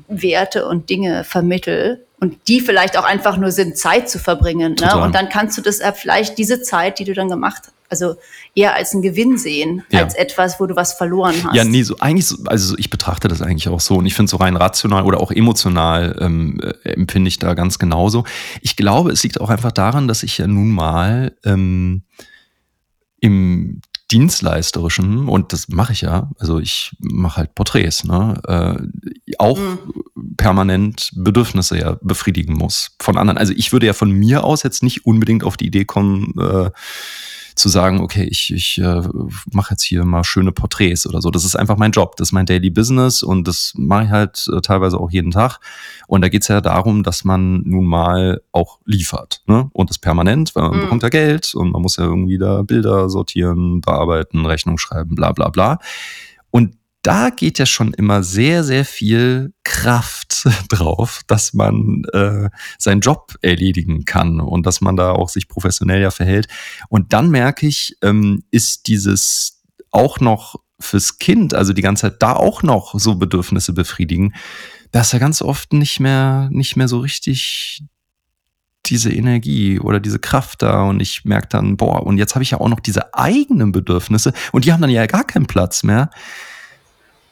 [0.09, 4.77] Werte und Dinge vermittel und die vielleicht auch einfach nur sind, Zeit zu verbringen.
[4.81, 4.99] Ne?
[4.99, 8.17] Und dann kannst du das vielleicht diese Zeit, die du dann gemacht hast, also
[8.55, 10.03] eher als einen Gewinn sehen, Ja.
[10.03, 11.55] als etwas, wo du was verloren hast.
[11.55, 14.31] Ja, nee, so eigentlich, so, also ich betrachte das eigentlich auch so und ich finde
[14.31, 18.25] so rein rational oder auch emotional ähm, äh, empfinde ich da ganz genauso.
[18.63, 22.03] Ich glaube, es liegt auch einfach daran, dass ich ja nun mal ähm,
[23.21, 29.59] im Dienstleisterischen, und das mache ich ja, also ich mache halt Porträts, ne, äh, auch
[30.39, 33.37] permanent Bedürfnisse ja befriedigen muss von anderen.
[33.37, 36.71] Also ich würde ja von mir aus jetzt nicht unbedingt auf die Idee kommen, äh,
[37.59, 39.03] zu sagen, okay, ich, ich äh,
[39.53, 41.31] mache jetzt hier mal schöne Porträts oder so.
[41.31, 44.49] Das ist einfach mein Job, das ist mein Daily Business und das mache ich halt
[44.55, 45.59] äh, teilweise auch jeden Tag.
[46.07, 49.43] Und da geht's ja darum, dass man nun mal auch liefert.
[49.47, 49.69] Ne?
[49.73, 50.81] Und das permanent, weil man Mhm.
[50.83, 55.33] bekommt ja Geld und man muss ja irgendwie da Bilder sortieren, bearbeiten, Rechnung schreiben, bla
[55.33, 55.79] bla bla.
[56.51, 60.28] Und da geht ja schon immer sehr, sehr viel Kraft
[60.69, 66.01] drauf, dass man äh, seinen Job erledigen kann und dass man da auch sich professionell
[66.01, 66.49] ja verhält.
[66.89, 72.23] Und dann merke ich, ähm, ist dieses auch noch fürs Kind, also die ganze Zeit
[72.23, 74.35] da auch noch so Bedürfnisse befriedigen,
[74.93, 77.83] da ist ja ganz oft nicht mehr, nicht mehr so richtig
[78.87, 82.53] diese Energie oder diese Kraft da und ich merke dann, boah, und jetzt habe ich
[82.53, 86.11] ja auch noch diese eigenen Bedürfnisse und die haben dann ja gar keinen Platz mehr,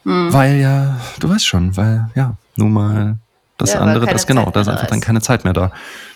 [0.03, 0.31] hm.
[0.31, 3.19] weil ja, du weißt schon, weil ja, nun mal
[3.57, 5.71] das ja, andere, das genau, da ist einfach dann keine Zeit mehr da.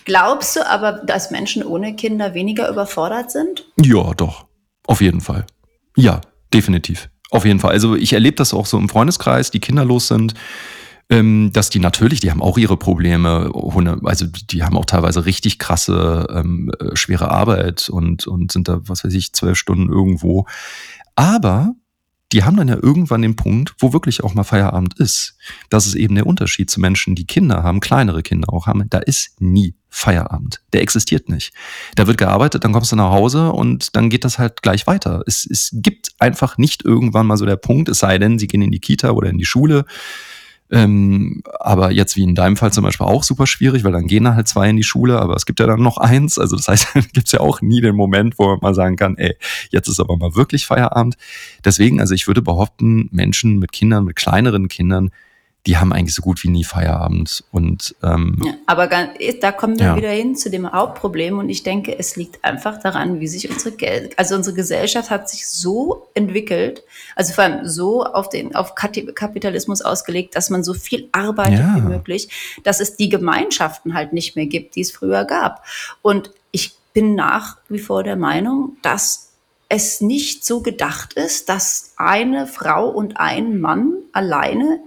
[0.06, 3.66] Glaubst du aber, dass Menschen ohne Kinder weniger überfordert sind?
[3.78, 4.46] Ja, doch.
[4.86, 5.46] Auf jeden Fall.
[5.96, 6.22] Ja,
[6.54, 7.10] definitiv.
[7.32, 7.72] Auf jeden Fall.
[7.72, 10.34] Also ich erlebe das auch so im Freundeskreis, die kinderlos sind,
[11.10, 13.52] ähm, dass die natürlich, die haben auch ihre Probleme,
[14.04, 18.82] also die haben auch teilweise richtig krasse, ähm, äh, schwere Arbeit und, und sind da,
[18.84, 20.46] was weiß ich, zwölf Stunden irgendwo.
[21.16, 21.74] Aber
[22.32, 25.36] die haben dann ja irgendwann den Punkt, wo wirklich auch mal Feierabend ist.
[25.70, 28.90] Das ist eben der Unterschied zu Menschen, die Kinder haben, kleinere Kinder auch haben.
[28.90, 30.62] Da ist nie Feierabend.
[30.72, 31.54] Der existiert nicht.
[31.96, 35.22] Da wird gearbeitet, dann kommst du nach Hause und dann geht das halt gleich weiter.
[35.28, 38.62] Es, es gibt einfach nicht irgendwann mal so der Punkt, es sei denn, sie gehen
[38.62, 39.86] in die Kita oder in die Schule
[40.72, 44.24] ähm, aber jetzt wie in deinem Fall zum Beispiel auch super schwierig, weil dann gehen
[44.24, 46.40] da halt zwei in die Schule, aber es gibt ja dann noch eins.
[46.40, 49.18] Also das heißt, gibt es ja auch nie den Moment, wo man mal sagen kann,
[49.18, 49.36] ey,
[49.70, 51.18] jetzt ist aber mal wirklich Feierabend.
[51.66, 55.12] Deswegen, also ich würde behaupten, Menschen mit Kindern, mit kleineren Kindern,
[55.68, 57.44] die haben eigentlich so gut wie nie Feierabend.
[57.52, 59.96] Und, ähm, ja, aber da kommen wir ja.
[59.96, 63.76] wieder hin zu dem Hauptproblem und ich denke, es liegt einfach daran, wie sich unsere
[63.76, 66.84] Geld, also unsere Gesellschaft hat sich so entwickelt,
[67.16, 71.76] also vor allem so auf den auf Kapitalismus ausgelegt, dass man so viel arbeitet ja.
[71.76, 75.64] wie möglich, dass es die Gemeinschaften halt nicht mehr gibt, die es früher gab.
[76.02, 79.30] Und ich bin nach wie vor der Meinung, dass
[79.70, 84.82] es nicht so gedacht ist, dass eine Frau und ein Mann alleine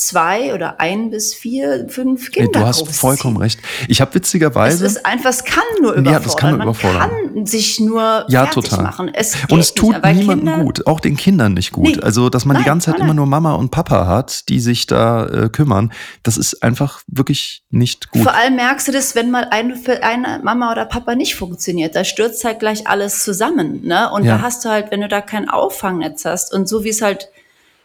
[0.00, 2.50] zwei oder ein bis vier, fünf Kinder.
[2.52, 3.60] Nee, du hast vollkommen recht.
[3.88, 4.86] Ich habe witzigerweise.
[4.86, 6.12] Es ist einfach, es kann nur überfordern.
[6.12, 6.98] Ja, das kann nur überfordern.
[6.98, 8.82] Man kann sich nur ja, total.
[8.82, 9.10] machen.
[9.12, 11.96] Es und es tut nicht, niemandem Kinder, gut, auch den Kindern nicht gut.
[11.96, 14.48] Nee, also, dass man nein, die ganze Zeit nein, immer nur Mama und Papa hat,
[14.48, 18.22] die sich da äh, kümmern, das ist einfach wirklich nicht gut.
[18.22, 21.94] Vor allem merkst du das, wenn mal eine, für eine Mama oder Papa nicht funktioniert,
[21.94, 23.84] da stürzt halt gleich alles zusammen.
[23.84, 24.10] Ne?
[24.10, 24.36] Und ja.
[24.36, 27.28] da hast du halt, wenn du da kein Auffangnetz hast und so wie es halt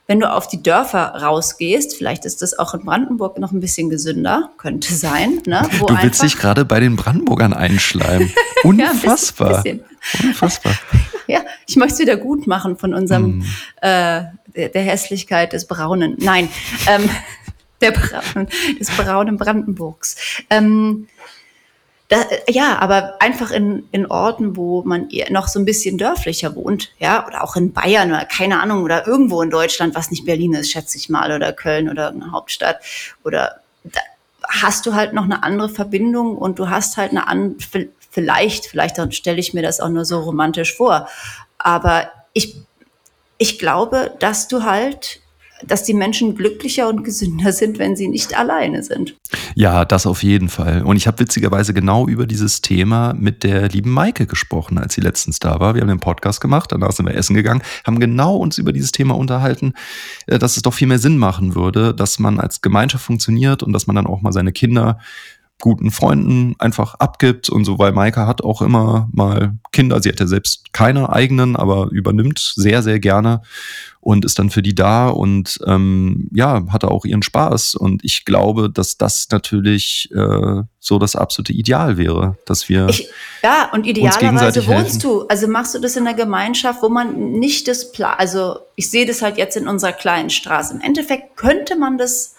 [0.08, 3.90] wenn du auf die Dörfer rausgehst, vielleicht ist das auch in Brandenburg noch ein bisschen
[3.90, 5.42] gesünder, könnte sein.
[5.46, 5.68] Ne?
[5.80, 8.32] Wo du willst dich gerade bei den Brandenburgern einschleimen.
[8.64, 9.52] Unfassbar.
[9.52, 10.30] ja, bisschen, bisschen.
[10.30, 10.74] Unfassbar.
[11.28, 13.42] Ja, ich möchte es wieder gut machen von unserem mm.
[13.82, 16.16] äh, der, der, Hässlichkeit des Braunen.
[16.20, 16.50] Nein,
[16.86, 17.10] ähm,
[17.82, 18.48] der Braun,
[18.80, 20.18] des braunen Brandenburgs.
[20.52, 21.08] Ähm,
[22.16, 26.92] da, ja, aber einfach in, in Orten, wo man noch so ein bisschen dörflicher wohnt,
[26.98, 30.54] ja, oder auch in Bayern oder keine Ahnung, oder irgendwo in Deutschland, was nicht Berlin
[30.54, 32.80] ist, schätze ich mal, oder Köln oder eine Hauptstadt,
[33.24, 34.00] oder da
[34.48, 37.58] hast du halt noch eine andere Verbindung und du hast halt eine an,
[38.10, 41.10] vielleicht, vielleicht stelle ich mir das auch nur so romantisch vor,
[41.58, 42.56] aber ich,
[43.38, 45.20] ich glaube, dass du halt
[45.64, 49.16] dass die Menschen glücklicher und gesünder sind, wenn sie nicht alleine sind.
[49.56, 50.84] Ja, das auf jeden Fall.
[50.84, 55.02] Und ich habe witzigerweise genau über dieses Thema mit der lieben Maike gesprochen, als sie
[55.02, 55.74] letztens da war.
[55.74, 58.92] Wir haben den Podcast gemacht, danach sind wir essen gegangen, haben genau uns über dieses
[58.92, 59.74] Thema unterhalten,
[60.28, 63.74] äh, dass es doch viel mehr Sinn machen würde, dass man als Gemeinschaft funktioniert und
[63.74, 65.00] dass man dann auch mal seine Kinder
[65.60, 70.20] guten Freunden einfach abgibt und so, weil Maika hat auch immer mal Kinder, sie hat
[70.20, 73.42] ja selbst keine eigenen, aber übernimmt sehr, sehr gerne
[74.06, 77.74] und ist dann für die da und ähm, ja, hatte auch ihren Spaß.
[77.74, 82.88] Und ich glaube, dass das natürlich äh, so das absolute Ideal wäre, dass wir.
[82.88, 83.10] Ich,
[83.42, 87.68] ja, und idealerweise wohnst du, also machst du das in einer Gemeinschaft, wo man nicht
[87.68, 90.76] das, Pla also ich sehe das halt jetzt in unserer kleinen Straße.
[90.76, 92.36] Im Endeffekt könnte man das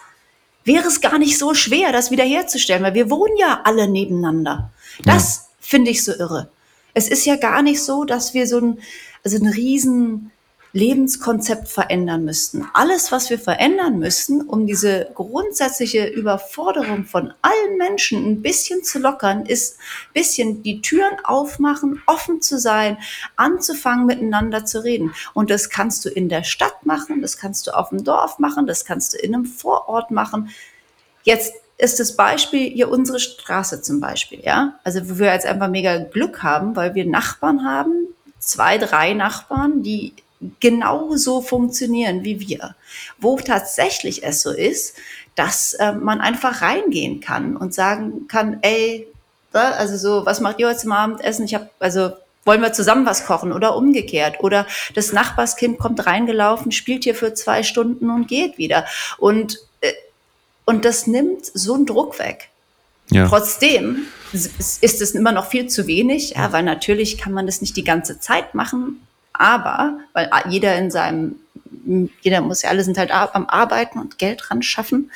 [0.63, 4.71] wäre es gar nicht so schwer, das wiederherzustellen, weil wir wohnen ja alle nebeneinander.
[5.03, 5.55] Das ja.
[5.59, 6.49] finde ich so irre.
[6.93, 8.79] Es ist ja gar nicht so, dass wir so ein,
[9.25, 10.31] also ein riesen
[10.73, 12.67] Lebenskonzept verändern müssten.
[12.73, 18.99] Alles, was wir verändern müssten, um diese grundsätzliche Überforderung von allen Menschen ein bisschen zu
[18.99, 22.97] lockern, ist ein bisschen die Türen aufmachen, offen zu sein,
[23.35, 25.13] anzufangen, miteinander zu reden.
[25.33, 28.67] Und das kannst du in der Stadt machen, das kannst du auf dem Dorf machen,
[28.67, 30.49] das kannst du in einem Vorort machen.
[31.23, 34.79] Jetzt ist das Beispiel hier unsere Straße zum Beispiel, ja.
[34.83, 38.07] Also wo wir jetzt einfach mega Glück haben, weil wir Nachbarn haben,
[38.39, 40.13] zwei, drei Nachbarn, die
[40.59, 42.75] genauso funktionieren wie wir.
[43.17, 44.95] Wo tatsächlich es so ist,
[45.35, 49.07] dass äh, man einfach reingehen kann und sagen kann, ey,
[49.53, 51.45] also so, was macht ihr heute zum Abendessen?
[51.45, 52.11] Ich habe, also
[52.45, 54.39] wollen wir zusammen was kochen oder umgekehrt?
[54.39, 58.85] Oder das Nachbarskind kommt reingelaufen, spielt hier für zwei Stunden und geht wieder.
[59.17, 59.93] Und, äh,
[60.65, 62.49] und das nimmt so einen Druck weg.
[63.09, 63.27] Ja.
[63.27, 67.77] Trotzdem ist es immer noch viel zu wenig, ja, weil natürlich kann man das nicht
[67.77, 69.06] die ganze Zeit machen,
[69.37, 71.35] Aber, weil jeder in seinem,
[72.21, 75.11] jeder muss ja, alle sind halt am Arbeiten und Geld ran schaffen.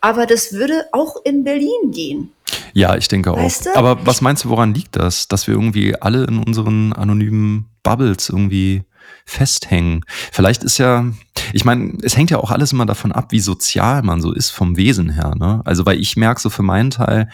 [0.00, 2.32] Aber das würde auch in Berlin gehen.
[2.72, 3.72] Ja, ich denke weißt auch.
[3.72, 3.78] Du?
[3.78, 5.28] Aber was meinst du, woran liegt das?
[5.28, 8.82] Dass wir irgendwie alle in unseren anonymen Bubbles irgendwie
[9.24, 10.04] festhängen.
[10.32, 11.04] Vielleicht ist ja,
[11.52, 14.50] ich meine, es hängt ja auch alles immer davon ab, wie sozial man so ist
[14.50, 15.34] vom Wesen her.
[15.36, 15.62] Ne?
[15.64, 17.28] Also, weil ich merke so für meinen Teil,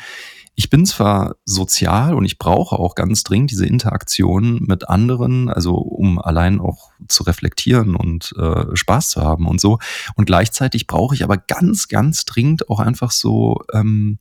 [0.59, 5.77] ich bin zwar sozial und ich brauche auch ganz dringend diese Interaktion mit anderen, also
[5.77, 9.79] um allein auch zu reflektieren und äh, Spaß zu haben und so.
[10.17, 14.19] Und gleichzeitig brauche ich aber ganz, ganz dringend auch einfach so ähm,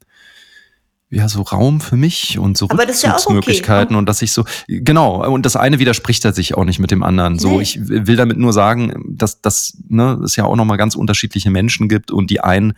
[1.09, 3.97] ja, so Raum für mich und so Rückzugsmöglichkeiten okay.
[3.97, 7.01] und dass ich so, genau, und das eine widerspricht ja sich auch nicht mit dem
[7.01, 7.39] anderen.
[7.39, 7.63] So, nee.
[7.63, 11.89] ich will damit nur sagen, dass, dass ne, es ja auch nochmal ganz unterschiedliche Menschen
[11.89, 12.73] gibt und die einen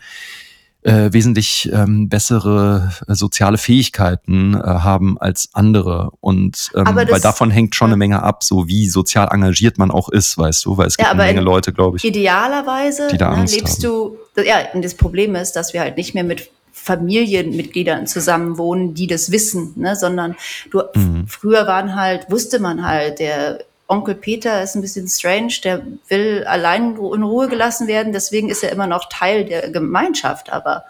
[0.82, 6.10] äh, wesentlich ähm, bessere äh, soziale Fähigkeiten äh, haben als andere.
[6.20, 9.90] Und ähm, das, weil davon hängt schon eine Menge ab, so wie sozial engagiert man
[9.90, 12.04] auch ist, weißt du, weil es gibt ja, eine Menge Leute, glaube ich.
[12.04, 14.12] Idealerweise die da ne, lebst haben.
[14.36, 19.06] du, ja, und das Problem ist, dass wir halt nicht mehr mit Familienmitgliedern zusammenwohnen, die
[19.06, 19.96] das wissen, ne?
[19.96, 20.34] sondern
[20.70, 21.26] du, mhm.
[21.26, 23.58] früher waren halt, wusste man halt, der
[23.90, 28.62] Onkel Peter ist ein bisschen strange, der will allein in Ruhe gelassen werden, deswegen ist
[28.62, 30.84] er immer noch Teil der Gemeinschaft, aber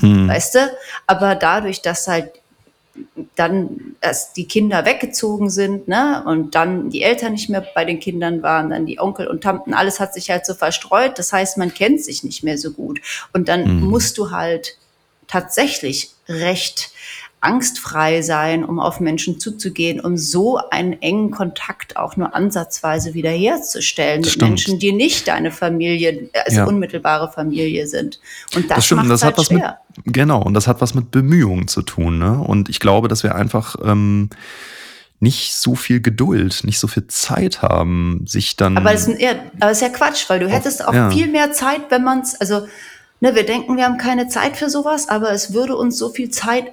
[0.00, 0.28] mhm.
[0.28, 0.72] weißt du,
[1.06, 2.30] aber dadurch, dass halt
[3.34, 8.00] dann erst die Kinder weggezogen sind, ne, und dann die Eltern nicht mehr bei den
[8.00, 11.18] Kindern waren, dann die Onkel und Tanten, alles hat sich halt so verstreut.
[11.18, 13.00] Das heißt, man kennt sich nicht mehr so gut.
[13.32, 13.86] Und dann mhm.
[13.88, 14.78] musst du halt
[15.26, 16.90] tatsächlich recht
[17.46, 24.22] angstfrei sein, um auf Menschen zuzugehen, um so einen engen Kontakt auch nur ansatzweise wiederherzustellen
[24.22, 24.50] mit stimmt.
[24.50, 26.64] Menschen, die nicht deine Familie, also ja.
[26.64, 28.20] unmittelbare Familie sind.
[28.54, 29.62] Und das, das stimmt, das halt hat was mit
[30.12, 32.18] genau und das hat was mit Bemühungen zu tun.
[32.18, 32.38] Ne?
[32.38, 34.28] Und ich glaube, dass wir einfach ähm,
[35.20, 38.76] nicht so viel Geduld, nicht so viel Zeit haben, sich dann.
[38.76, 41.10] Aber es ist, ja, ist ja Quatsch, weil du hättest auch ja.
[41.10, 42.66] viel mehr Zeit, wenn man es, also
[43.20, 46.30] ne, wir denken, wir haben keine Zeit für sowas, aber es würde uns so viel
[46.30, 46.72] Zeit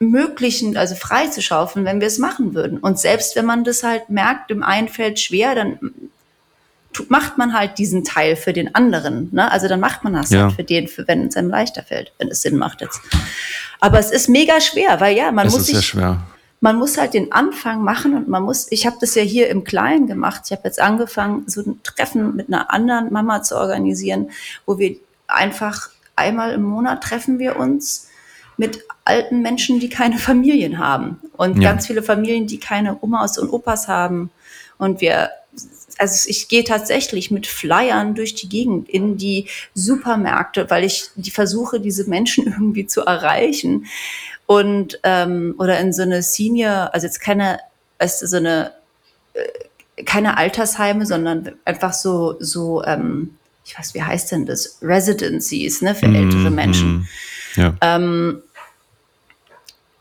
[0.00, 2.78] ermöglichen, also frei zu schaufeln, wenn wir es machen würden.
[2.78, 5.78] Und selbst wenn man das halt merkt, im einen fällt schwer, dann
[7.08, 9.28] macht man halt diesen Teil für den anderen.
[9.32, 9.50] Ne?
[9.52, 10.44] Also dann macht man das ja.
[10.44, 13.00] halt für den, für, wenn es einem leichter fällt, wenn es Sinn macht jetzt.
[13.78, 15.94] Aber es ist mega schwer, weil ja, man es muss sich,
[16.62, 19.64] man muss halt den Anfang machen und man muss, ich habe das ja hier im
[19.64, 20.42] Kleinen gemacht.
[20.46, 24.30] Ich habe jetzt angefangen, so ein Treffen mit einer anderen Mama zu organisieren,
[24.66, 28.09] wo wir einfach einmal im Monat treffen wir uns
[28.60, 31.70] mit alten Menschen, die keine Familien haben und ja.
[31.70, 34.30] ganz viele Familien, die keine Omas und Opas haben.
[34.78, 35.30] Und wir,
[35.98, 41.30] also ich gehe tatsächlich mit Flyern durch die Gegend in die Supermärkte, weil ich die
[41.30, 43.86] versuche, diese Menschen irgendwie zu erreichen.
[44.46, 47.60] Und ähm, oder in so eine Senior, also jetzt keine,
[47.98, 48.72] weißt du, so eine
[49.34, 54.78] äh, keine Altersheime, sondern einfach so so ähm, ich weiß, wie heißt denn das?
[54.82, 56.92] Residencies, ne, für mm, ältere Menschen.
[56.92, 57.74] Mm, ja.
[57.80, 58.42] ähm,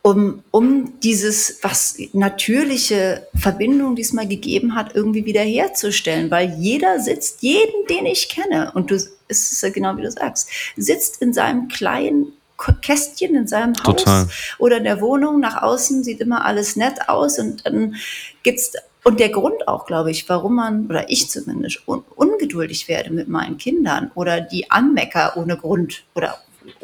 [0.01, 7.85] um, um dieses, was natürliche Verbindung diesmal gegeben hat, irgendwie wiederherzustellen, weil jeder sitzt, jeden,
[7.89, 11.67] den ich kenne, und du, ist es ja genau wie du sagst, sitzt in seinem
[11.67, 12.33] kleinen
[12.81, 14.27] Kästchen in seinem Haus Total.
[14.57, 15.39] oder in der Wohnung.
[15.39, 17.95] Nach außen sieht immer alles nett aus und dann
[18.43, 18.73] gibt's
[19.05, 23.29] und der Grund auch, glaube ich, warum man, oder ich zumindest, un ungeduldig werde mit
[23.29, 26.37] meinen Kindern oder die anmecker ohne Grund oder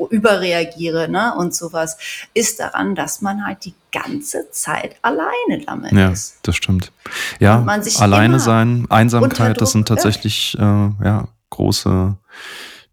[0.09, 1.97] überreagiere ne, und sowas,
[2.33, 6.35] ist daran, dass man halt die ganze Zeit alleine damit ja, ist.
[6.35, 6.91] Ja, das stimmt.
[7.39, 7.65] Ja,
[7.99, 12.17] alleine sein, Einsamkeit, das sind tatsächlich äh, ja, große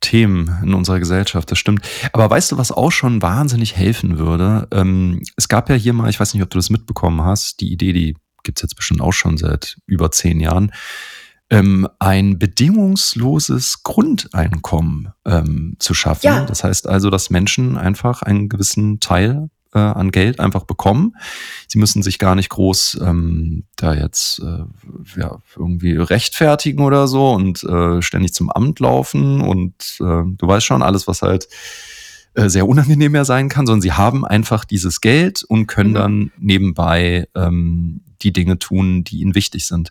[0.01, 1.89] Themen in unserer Gesellschaft, das stimmt.
[2.13, 4.69] Aber weißt du, was auch schon wahnsinnig helfen würde?
[4.73, 7.73] Ähm, es gab ja hier mal, ich weiß nicht, ob du das mitbekommen hast, die
[7.73, 10.73] Idee, die gibt's jetzt bestimmt auch schon seit über zehn Jahren,
[11.53, 16.27] ähm, ein bedingungsloses Grundeinkommen ähm, zu schaffen.
[16.27, 16.47] Ja.
[16.47, 21.15] Das heißt also, dass Menschen einfach einen gewissen Teil äh, an Geld einfach bekommen.
[21.69, 27.33] Sie müssen sich gar nicht groß ähm, da jetzt äh, ja, irgendwie rechtfertigen oder so
[27.33, 31.49] und äh, ständig zum Amt laufen und äh, du weißt schon, alles, was halt
[32.33, 35.95] äh, sehr unangenehm mehr sein kann, sondern sie haben einfach dieses Geld und können mhm.
[35.95, 39.91] dann nebenbei ähm, die Dinge tun, die ihnen wichtig sind.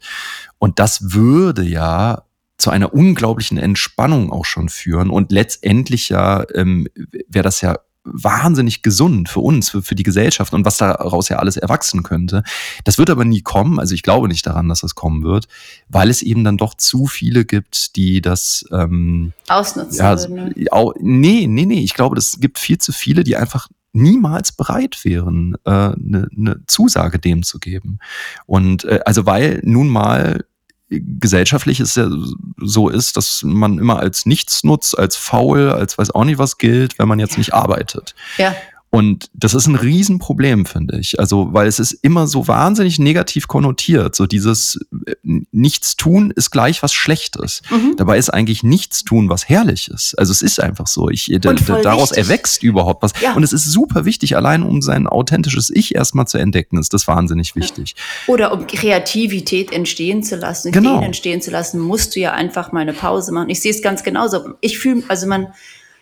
[0.57, 2.23] Und das würde ja
[2.57, 5.09] zu einer unglaublichen Entspannung auch schon führen.
[5.09, 6.87] Und letztendlich ja ähm,
[7.27, 11.37] wäre das ja wahnsinnig gesund für uns, für, für die Gesellschaft und was daraus ja
[11.37, 12.43] alles erwachsen könnte.
[12.83, 13.79] Das wird aber nie kommen.
[13.79, 15.47] Also ich glaube nicht daran, dass das kommen wird,
[15.87, 20.53] weil es eben dann doch zu viele gibt, die das ähm, ausnutzen ja, würden.
[20.55, 20.71] Ne?
[20.71, 21.81] Au, nee, nee, nee.
[21.81, 26.27] Ich glaube, es gibt viel zu viele, die einfach niemals bereit wären, eine äh, ne,
[26.31, 27.99] ne Zusage dem zu geben.
[28.45, 30.45] Und äh, also weil nun mal
[30.91, 32.09] gesellschaftlich es ja
[32.57, 36.99] so ist, dass man immer als Nichtsnutz, als faul, als weiß auch nicht was gilt,
[36.99, 38.13] wenn man jetzt nicht arbeitet.
[38.37, 38.53] Ja.
[38.93, 41.17] Und das ist ein Riesenproblem, finde ich.
[41.17, 44.15] Also, weil es ist immer so wahnsinnig negativ konnotiert.
[44.15, 47.61] So dieses äh, Nichtstun ist gleich was Schlechtes.
[47.69, 47.95] Mhm.
[47.95, 50.13] Dabei ist eigentlich Nichtstun was Herrliches.
[50.15, 51.09] Also es ist einfach so.
[51.09, 52.17] Ich, daraus wichtig.
[52.17, 53.13] erwächst überhaupt was.
[53.21, 53.33] Ja.
[53.33, 57.07] Und es ist super wichtig, allein um sein authentisches Ich erstmal zu entdecken, ist das
[57.07, 57.95] wahnsinnig wichtig.
[58.27, 60.95] Oder um Kreativität entstehen zu lassen, genau.
[60.95, 63.49] Ideen entstehen zu lassen, musst du ja einfach mal eine Pause machen.
[63.49, 64.55] Ich sehe es ganz genauso.
[64.59, 65.47] Ich fühle, also man,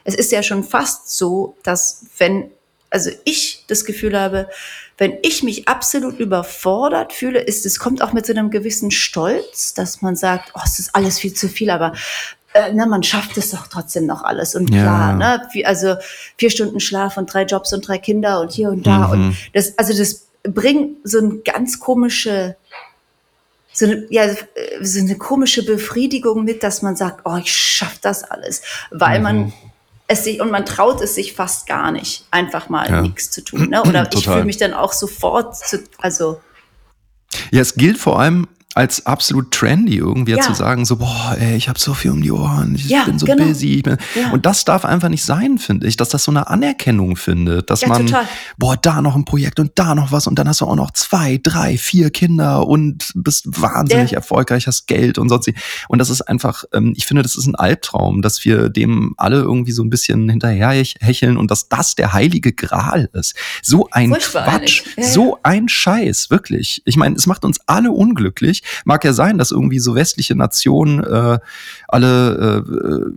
[0.05, 2.49] es ist ja schon fast so, dass wenn
[2.89, 4.49] also ich das Gefühl habe,
[4.97, 9.73] wenn ich mich absolut überfordert fühle, ist es kommt auch mit so einem gewissen Stolz,
[9.73, 11.93] dass man sagt, oh, es ist alles viel zu viel, aber
[12.53, 15.37] äh, na, man schafft es doch trotzdem noch alles und klar, ja.
[15.37, 15.47] ne?
[15.51, 15.95] Wie, also
[16.37, 19.11] vier Stunden Schlaf und drei Jobs und drei Kinder und hier und da mhm.
[19.11, 22.55] und das, also das bringt so eine ganz komische
[23.71, 24.23] so eine, ja,
[24.81, 28.61] so eine komische Befriedigung mit, dass man sagt, oh, ich schaff das alles,
[28.91, 29.23] weil mhm.
[29.23, 29.53] man
[30.09, 33.01] es sich und man traut es sich fast gar nicht, einfach mal ja.
[33.01, 33.69] nichts zu tun.
[33.69, 33.81] Ne?
[33.83, 36.41] Oder ich fühle mich dann auch sofort zu, also.
[37.51, 40.41] Ja, es gilt vor allem als absolut trendy irgendwie ja.
[40.41, 43.17] zu sagen, so, boah, ey, ich habe so viel um die Ohren, ich ja, bin
[43.17, 43.45] so genau.
[43.45, 43.81] busy.
[43.81, 44.29] Bin ja.
[44.29, 47.85] Und das darf einfach nicht sein, finde ich, dass das so eine Anerkennung findet, dass
[47.87, 48.25] man, total.
[48.57, 50.91] boah, da noch ein Projekt und da noch was und dann hast du auch noch
[50.91, 55.49] zwei, drei, vier Kinder und bist wahnsinnig erfolgreich, hast Geld und sonst.
[55.87, 59.37] Und das ist einfach, ähm, ich finde, das ist ein Albtraum, dass wir dem alle
[59.37, 63.33] irgendwie so ein bisschen hinterher hecheln und dass das der heilige Gral ist.
[63.63, 66.83] So ein Quatsch, so ein Scheiß, wirklich.
[66.85, 68.63] Ich meine, es macht uns alle unglücklich.
[68.85, 71.39] Mag ja sein, dass irgendwie so westliche Nationen äh,
[71.87, 72.63] alle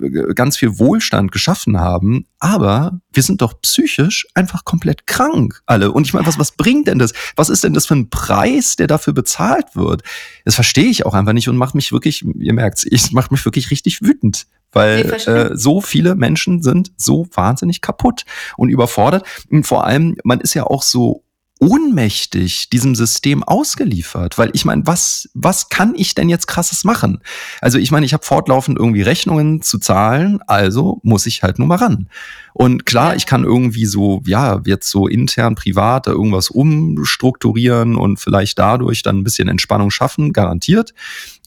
[0.02, 5.92] äh, ganz viel Wohlstand geschaffen haben, aber wir sind doch psychisch einfach komplett krank alle.
[5.92, 7.12] Und ich meine, was, was bringt denn das?
[7.36, 10.02] Was ist denn das für ein Preis, der dafür bezahlt wird?
[10.44, 13.44] Das verstehe ich auch einfach nicht und macht mich wirklich, ihr merkt's, ich macht mich
[13.44, 18.24] wirklich richtig wütend weil äh, so viele Menschen sind so wahnsinnig kaputt
[18.56, 19.26] und überfordert.
[19.50, 21.24] Und vor allem, man ist ja auch so
[21.62, 27.20] ohnmächtig diesem System ausgeliefert, weil ich meine, was was kann ich denn jetzt krasses machen?
[27.60, 31.68] Also ich meine, ich habe fortlaufend irgendwie Rechnungen zu zahlen, also muss ich halt nur
[31.68, 32.08] mal ran.
[32.52, 38.18] Und klar, ich kann irgendwie so ja, jetzt so intern privat da irgendwas umstrukturieren und
[38.18, 40.94] vielleicht dadurch dann ein bisschen Entspannung schaffen, garantiert.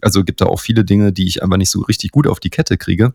[0.02, 2.50] Also gibt da auch viele Dinge, die ich einfach nicht so richtig gut auf die
[2.50, 3.14] Kette kriege.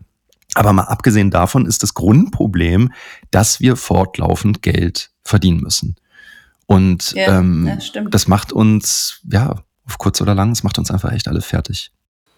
[0.54, 2.92] Aber mal abgesehen davon ist das Grundproblem,
[3.30, 5.96] dass wir fortlaufend Geld verdienen müssen.
[6.70, 9.56] Und ja, ähm, ja, das macht uns, ja,
[9.88, 11.90] auf kurz oder lang, es macht uns einfach echt alle fertig.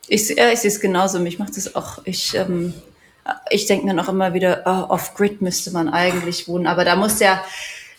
[0.09, 1.19] Ich, ja, ich sehe es genauso.
[1.19, 2.73] Mich macht es auch, ich, ähm,
[3.51, 6.67] ich denke mir noch immer wieder, oh, off-grid müsste man eigentlich wohnen.
[6.67, 7.45] Aber da muss ja,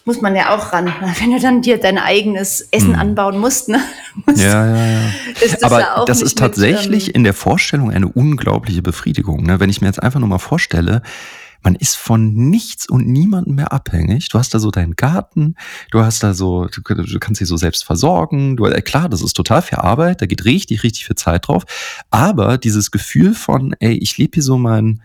[0.05, 0.91] muss man ja auch ran.
[1.19, 2.99] Wenn du dann dir dein eigenes Essen hm.
[2.99, 3.79] anbauen musst, ne?
[4.25, 5.01] Musst, ja, ja, ja.
[5.39, 9.43] Ist das Aber ja das ist tatsächlich mit, ähm, in der Vorstellung eine unglaubliche Befriedigung.
[9.43, 9.59] Ne?
[9.59, 11.03] Wenn ich mir jetzt einfach nur mal vorstelle,
[11.64, 14.30] man ist von nichts und niemandem mehr abhängig.
[14.30, 15.55] Du hast da so deinen Garten,
[15.91, 18.57] du hast da so, du, du kannst dich so selbst versorgen.
[18.57, 21.64] Du, äh, klar, das ist total viel Arbeit, da geht richtig, richtig viel Zeit drauf.
[22.09, 25.01] Aber dieses Gefühl von, ey, ich lebe hier so mein,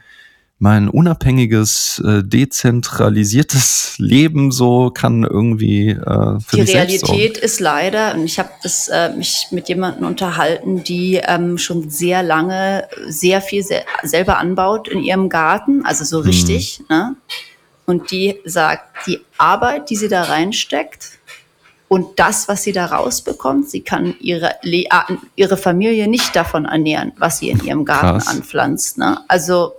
[0.60, 8.24] mein unabhängiges, äh, dezentralisiertes Leben so kann irgendwie äh, für Die Realität ist leider, und
[8.24, 8.50] ich habe
[8.90, 14.88] äh, mich mit jemandem unterhalten, die ähm, schon sehr lange sehr viel se selber anbaut
[14.88, 16.26] in ihrem Garten, also so mhm.
[16.26, 16.80] richtig.
[16.80, 16.86] Mhm.
[16.88, 17.16] Ne?
[17.86, 21.18] Und die sagt, die Arbeit, die sie da reinsteckt,
[21.88, 24.56] und das, was sie da rausbekommt, sie kann ihre,
[25.36, 28.28] ihre Familie nicht davon ernähren, was sie in ihrem Garten Krass.
[28.28, 28.98] anpflanzt.
[28.98, 29.18] Ne?
[29.26, 29.72] Also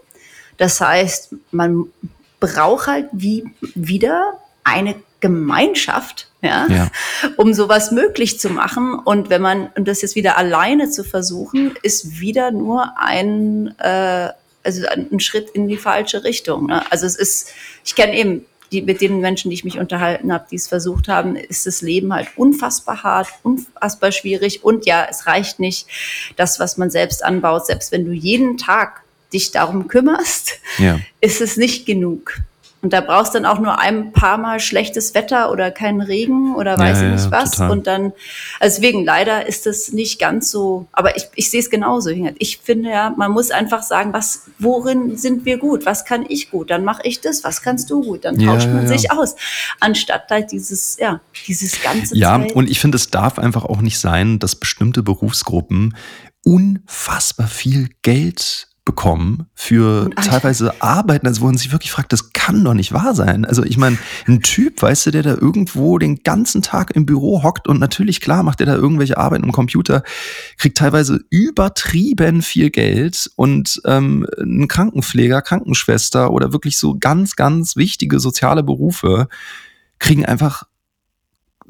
[0.60, 1.86] das heißt, man
[2.39, 4.34] braucht halt wie wieder
[4.64, 6.91] eine Gemeinschaft, ja, ja,
[7.38, 8.93] um sowas möglich zu machen.
[8.93, 14.30] Und wenn man, und das jetzt wieder alleine zu versuchen, ist wieder nur ein, äh,
[14.64, 16.68] also ein Schritt in die falsche Richtung.
[16.68, 16.89] Ne?
[16.91, 17.49] Also es ist,
[17.84, 21.07] ich kenne eben die, mit den Menschen, die ich mich unterhalten habe, die es versucht
[21.07, 24.64] haben, ist das Leben halt unfassbar hart, unfassbar schwierig.
[24.64, 25.88] Und ja, es reicht nicht,
[26.36, 29.03] das, was man selbst anbaut, selbst wenn du jeden Tag
[29.34, 31.00] dich darum kümmerst, ja.
[31.22, 32.42] ist es nicht genug.
[32.82, 36.56] Und da brauchst du dann auch nur ein paar Mal schlechtes Wetter oder keinen Regen
[36.56, 37.52] oder weiß ja, ich nicht was.
[37.52, 37.72] Total.
[37.72, 38.14] Und dann,
[38.62, 42.10] also deswegen leider ist es nicht ganz so, aber ich, ich sehe es genauso.
[42.38, 45.86] Ich finde ja, man muss einfach sagen, was, worin sind wir gut?
[45.86, 46.70] Was kann ich gut?
[46.70, 47.44] Dann mache ich das.
[47.44, 48.24] Was kannst du gut?
[48.24, 49.36] Dann tauscht ja, man sich aus.
[49.82, 52.54] Anstatt halt dieses, ja, dieses ganze Ja, Zeit.
[52.54, 55.98] und ich finde, es darf einfach auch nicht sein, dass bestimmte Berufsgruppen
[56.46, 62.64] unfassbar viel Geld bekommen für teilweise Arbeiten, also wo man sich wirklich fragt, das kann
[62.64, 63.46] doch nicht wahr sein.
[63.46, 67.44] Also ich meine, ein Typ, weißt du, der da irgendwo den ganzen Tag im Büro
[67.44, 70.02] hockt und natürlich, klar, macht der da irgendwelche Arbeiten am Computer,
[70.58, 77.76] kriegt teilweise übertrieben viel Geld und ähm, ein Krankenpfleger, Krankenschwester oder wirklich so ganz, ganz
[77.76, 79.28] wichtige soziale Berufe
[80.00, 80.64] kriegen einfach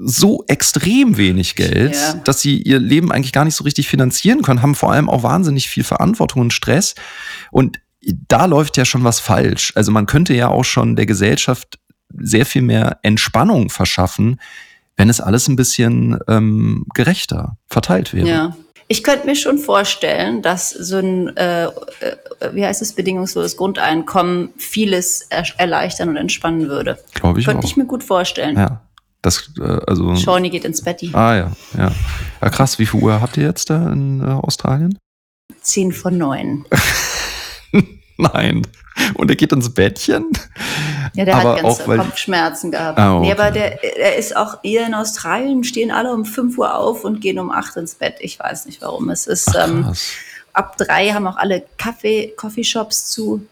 [0.02, 2.14] so extrem wenig Geld, ja.
[2.24, 5.24] dass sie ihr Leben eigentlich gar nicht so richtig finanzieren können, haben vor allem auch
[5.24, 6.96] wahnsinnig viel Verantwortung und Stress.
[7.52, 9.74] Und da läuft ja schon was falsch.
[9.76, 11.80] Also man könnte ja auch schon der Gesellschaft
[12.18, 14.40] sehr viel mehr Entspannung verschaffen,
[14.96, 18.28] wenn es alles ein bisschen ähm, gerechter verteilt wäre.
[18.28, 18.58] Ja.
[18.92, 21.70] Ich könnte mir schon vorstellen, dass so ein, äh, äh,
[22.54, 26.98] wie heißt es, bedingungsloses Grundeinkommen vieles erleichtern und entspannen würde.
[27.14, 27.70] Glaube ich Könnte auch.
[27.70, 28.58] ich mir gut vorstellen.
[28.58, 28.82] Ja.
[29.22, 31.12] Das, äh, also, Shawnee geht ins Betty.
[31.14, 31.92] Ah ja, ja.
[32.42, 32.80] Ja, krass.
[32.80, 34.98] Wie viel Uhr habt ihr jetzt da in äh, Australien?
[35.62, 36.66] Zehn von neun.
[38.18, 38.66] Nein.
[39.16, 40.32] Und er geht ins Bettchen?
[41.14, 43.00] Ja, der aber hat ganz auch, Kopfschmerzen gehabt.
[43.00, 43.26] Ah, okay.
[43.26, 47.04] nee, aber der, der ist auch hier in Australien, stehen alle um 5 Uhr auf
[47.04, 48.16] und gehen um 8 ins Bett.
[48.20, 49.10] Ich weiß nicht warum.
[49.10, 49.94] Es ist Ach, ähm,
[50.54, 53.46] ab drei haben auch alle Kaffee, Coffeeshops zu.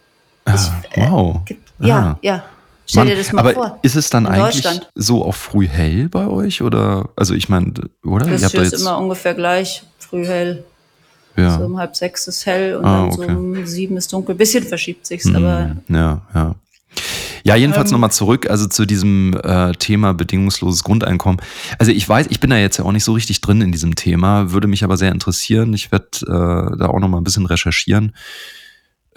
[0.46, 1.42] Ah, ich, äh, wow.
[1.80, 2.20] Ja, ah.
[2.22, 2.44] ja.
[2.90, 3.80] Stell dir das mal aber vor.
[3.82, 4.66] Ist es dann eigentlich
[4.96, 6.62] so auch früh hell bei euch?
[6.62, 7.74] Oder, also ich meine,
[8.04, 8.26] oder?
[8.26, 10.64] Das ist immer ungefähr gleich, früh hell.
[11.36, 11.58] Ja.
[11.58, 13.32] So um halb sechs ist hell und ah, dann okay.
[13.32, 14.36] so um sieben ist dunkel.
[14.36, 15.36] Bisschen verschiebt sich's, mhm.
[15.36, 15.76] aber.
[15.90, 16.56] Ja, ja.
[17.44, 21.40] Ja, jedenfalls ähm, nochmal zurück, also zu diesem äh, Thema bedingungsloses Grundeinkommen.
[21.78, 23.96] Also ich weiß, ich bin da jetzt ja auch nicht so richtig drin in diesem
[23.96, 25.74] Thema, würde mich aber sehr interessieren.
[25.74, 28.14] Ich werde äh, da auch nochmal ein bisschen recherchieren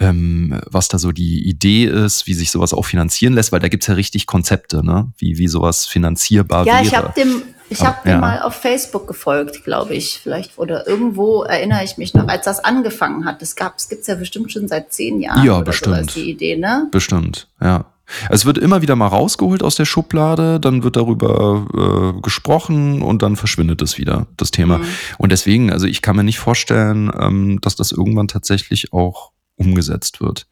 [0.01, 3.67] ähm, was da so die Idee ist, wie sich sowas auch finanzieren lässt, weil da
[3.67, 5.11] gibt's ja richtig Konzepte, ne?
[5.17, 6.83] wie, wie sowas finanzierbar ja, wäre.
[6.83, 8.13] Ja, ich habe dem, ich hab ja.
[8.13, 12.45] dem mal auf Facebook gefolgt, glaube ich, vielleicht, oder irgendwo erinnere ich mich noch, als
[12.45, 13.41] das angefangen hat.
[13.41, 15.45] Das gab, es gibt's ja bestimmt schon seit zehn Jahren.
[15.45, 16.11] Ja, bestimmt.
[16.11, 16.87] So, die Idee, ne?
[16.91, 17.85] Bestimmt, ja.
[18.29, 23.21] Es wird immer wieder mal rausgeholt aus der Schublade, dann wird darüber äh, gesprochen und
[23.21, 24.79] dann verschwindet es wieder, das Thema.
[24.79, 24.85] Mhm.
[25.17, 29.31] Und deswegen, also ich kann mir nicht vorstellen, ähm, dass das irgendwann tatsächlich auch
[29.61, 30.47] umgesetzt wird.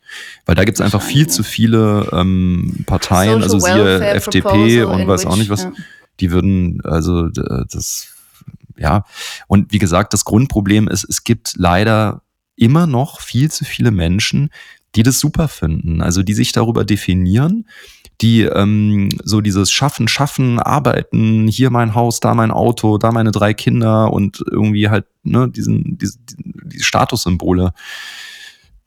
[0.45, 5.07] Weil da gibt es einfach viel zu viele ähm, Parteien, Social also siehe FDP und
[5.07, 5.71] weiß auch nicht was, ja.
[6.19, 8.13] die würden, also das,
[8.77, 9.03] ja.
[9.47, 12.21] Und wie gesagt, das Grundproblem ist, es gibt leider
[12.55, 14.49] immer noch viel zu viele Menschen,
[14.95, 17.65] die das super finden, also die sich darüber definieren,
[18.21, 23.31] die ähm, so dieses Schaffen, Schaffen, Arbeiten, hier mein Haus, da mein Auto, da meine
[23.31, 27.73] drei Kinder und irgendwie halt ne, diesen, diese, die Statussymbole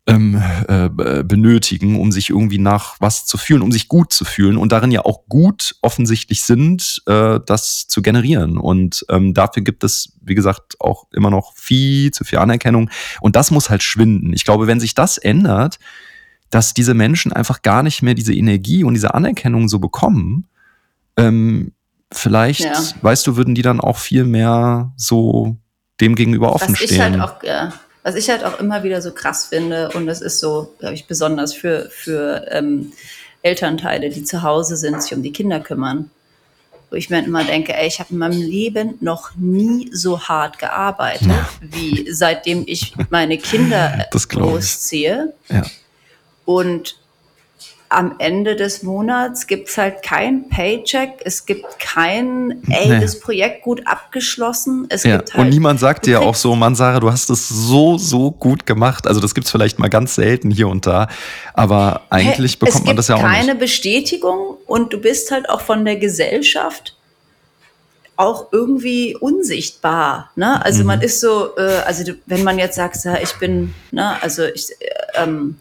[0.06, 0.88] ähm, äh,
[1.22, 4.90] benötigen, um sich irgendwie nach was zu fühlen, um sich gut zu fühlen und darin
[4.90, 8.58] ja auch gut offensichtlich sind, äh, das zu generieren.
[8.58, 12.90] Und ähm, dafür gibt es, wie gesagt, auch immer noch viel zu viel Anerkennung.
[13.20, 14.32] Und das muss halt schwinden.
[14.32, 15.78] Ich glaube, wenn sich das ändert,
[16.50, 20.48] dass diese Menschen einfach gar nicht mehr diese Energie und diese Anerkennung so bekommen,
[21.16, 21.72] ähm,
[22.10, 22.82] vielleicht, ja.
[23.02, 25.56] weißt du, würden die dann auch viel mehr so
[26.00, 26.96] dem gegenüber offen Was stehen.
[26.96, 27.72] Ich halt auch, ja
[28.02, 31.06] was ich halt auch immer wieder so krass finde, und das ist so, glaube ich,
[31.06, 32.92] besonders für, für ähm,
[33.42, 36.10] Elternteile, die zu Hause sind, sich um die Kinder kümmern.
[36.90, 40.58] Wo ich mir immer denke, ey, ich habe in meinem Leben noch nie so hart
[40.58, 41.48] gearbeitet, ja.
[41.60, 45.32] wie seitdem ich meine Kinder großziehe.
[45.48, 45.62] Ja.
[46.44, 46.96] Und
[47.92, 53.00] am Ende des Monats gibt es halt kein Paycheck, es gibt kein, ey, nee.
[53.00, 54.86] das Projekt gut abgeschlossen.
[54.88, 55.18] Es ja.
[55.18, 58.30] gibt halt, und niemand sagt dir auch so, Mann, Sarah, du hast es so, so
[58.30, 59.06] gut gemacht.
[59.06, 61.08] Also das gibt es vielleicht mal ganz selten hier und da,
[61.54, 63.30] aber eigentlich hey, bekommt man das ja auch nicht.
[63.30, 66.96] Es gibt keine Bestätigung und du bist halt auch von der Gesellschaft
[68.16, 70.30] auch irgendwie unsichtbar.
[70.36, 70.64] Ne?
[70.64, 70.86] Also mhm.
[70.86, 74.70] man ist so, äh, also wenn man jetzt sagt, ja, ich bin, ne, also ich,
[74.80, 75.58] äh, ähm,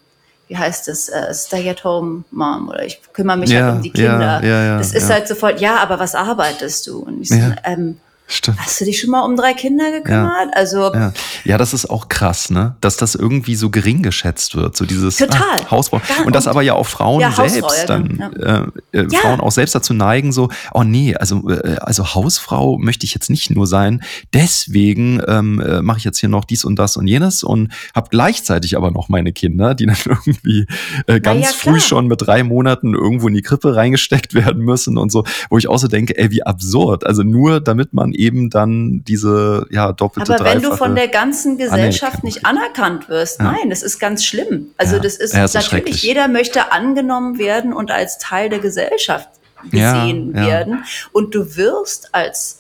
[0.52, 3.82] wie heißt das, äh, Stay at Home Mom oder ich kümmere mich ja, halt um
[3.84, 4.42] die Kinder.
[4.44, 7.00] Ja, ja, das ist halt sofort, ja, aber was arbeitest du?
[7.00, 8.60] Und ich so, ähm, Stimmt.
[8.60, 10.48] Hast du dich schon mal um drei Kinder gekümmert?
[10.48, 10.56] Ja.
[10.56, 11.12] Also ja.
[11.44, 12.76] ja, das ist auch krass, ne?
[12.80, 15.60] Dass das irgendwie so gering geschätzt wird, so dieses Total.
[15.62, 16.02] Ah, Hausfrau.
[16.20, 18.70] Und, und das aber ja auch Frauen ja, selbst dann genau.
[18.94, 23.06] äh, äh, Frauen auch selbst dazu neigen, so, oh nee, also äh, also Hausfrau möchte
[23.06, 24.02] ich jetzt nicht nur sein.
[24.34, 28.08] Deswegen ähm, äh, mache ich jetzt hier noch dies und das und jenes und habe
[28.12, 30.68] gleichzeitig aber noch meine Kinder, die dann irgendwie
[31.08, 34.98] äh, ganz ja, früh schon mit drei Monaten irgendwo in die Krippe reingesteckt werden müssen
[34.98, 37.06] und so, wo ich auch so denke, ey, wie absurd.
[37.06, 41.58] Also nur damit man eben dann diese ja doppelte Aber wenn du von der ganzen
[41.58, 43.52] Gesellschaft nicht anerkannt wirst, ja.
[43.52, 44.68] nein, das ist ganz schlimm.
[44.78, 45.02] Also ja.
[45.02, 49.30] das ist ja, natürlich, jeder möchte angenommen werden und als Teil der Gesellschaft
[49.70, 50.84] gesehen werden.
[51.12, 52.60] Und du wirst als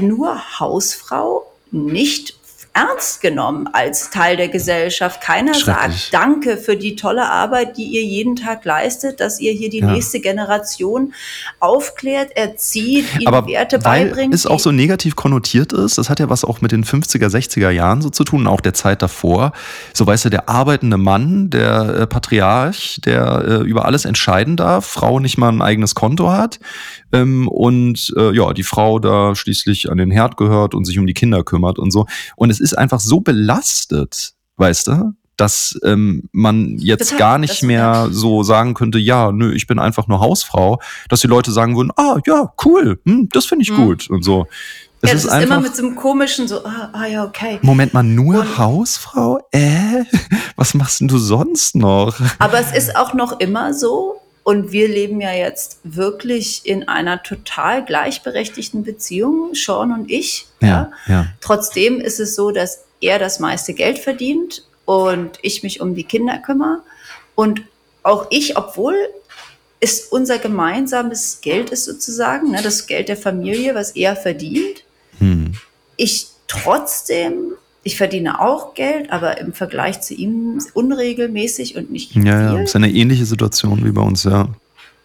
[0.00, 2.36] nur Hausfrau nicht
[2.74, 5.20] ernst genommen als Teil der Gesellschaft.
[5.20, 9.68] Keiner sagt Danke für die tolle Arbeit, die ihr jeden Tag leistet, dass ihr hier
[9.68, 9.90] die ja.
[9.90, 11.12] nächste Generation
[11.60, 14.34] aufklärt, erzieht, ihnen Aber Werte weil beibringt.
[14.34, 17.70] es auch so negativ konnotiert ist, das hat ja was auch mit den 50er, 60er
[17.70, 19.52] Jahren so zu tun, auch der Zeit davor.
[19.92, 24.86] So weißt du, der arbeitende Mann, der äh, Patriarch, der äh, über alles entscheiden darf,
[24.86, 26.58] Frau nicht mal ein eigenes Konto hat
[27.12, 31.06] ähm, und äh, ja, die Frau da schließlich an den Herd gehört und sich um
[31.06, 32.06] die Kinder kümmert und so.
[32.36, 37.62] Und es ist einfach so belastet, weißt du, dass ähm, man jetzt Total, gar nicht
[37.62, 41.76] mehr so sagen könnte, ja, nö, ich bin einfach nur Hausfrau, dass die Leute sagen
[41.76, 43.76] würden, ah, ja, cool, hm, das finde ich mhm.
[43.76, 44.46] gut und so.
[45.00, 47.58] Es ja, das ist, ist immer mit so einem komischen, so, ah, ah ja, okay.
[47.62, 49.40] Moment mal, nur und, Hausfrau?
[49.50, 50.04] Äh?
[50.56, 52.14] Was machst denn du sonst noch?
[52.38, 57.22] Aber es ist auch noch immer so, und wir leben ja jetzt wirklich in einer
[57.22, 60.46] total gleichberechtigten Beziehung, Sean und ich.
[60.60, 61.26] Ja, ja.
[61.40, 66.04] Trotzdem ist es so, dass er das meiste Geld verdient und ich mich um die
[66.04, 66.82] Kinder kümmere.
[67.34, 67.62] Und
[68.02, 68.96] auch ich, obwohl
[69.78, 74.84] es unser gemeinsames Geld ist sozusagen, ne, das Geld der Familie, was er verdient,
[75.18, 75.54] hm.
[75.96, 77.52] ich trotzdem
[77.84, 82.30] ich verdiene auch Geld, aber im Vergleich zu ihm unregelmäßig und nicht ja, viel.
[82.30, 84.48] Ja, ist eine ähnliche Situation wie bei uns, ja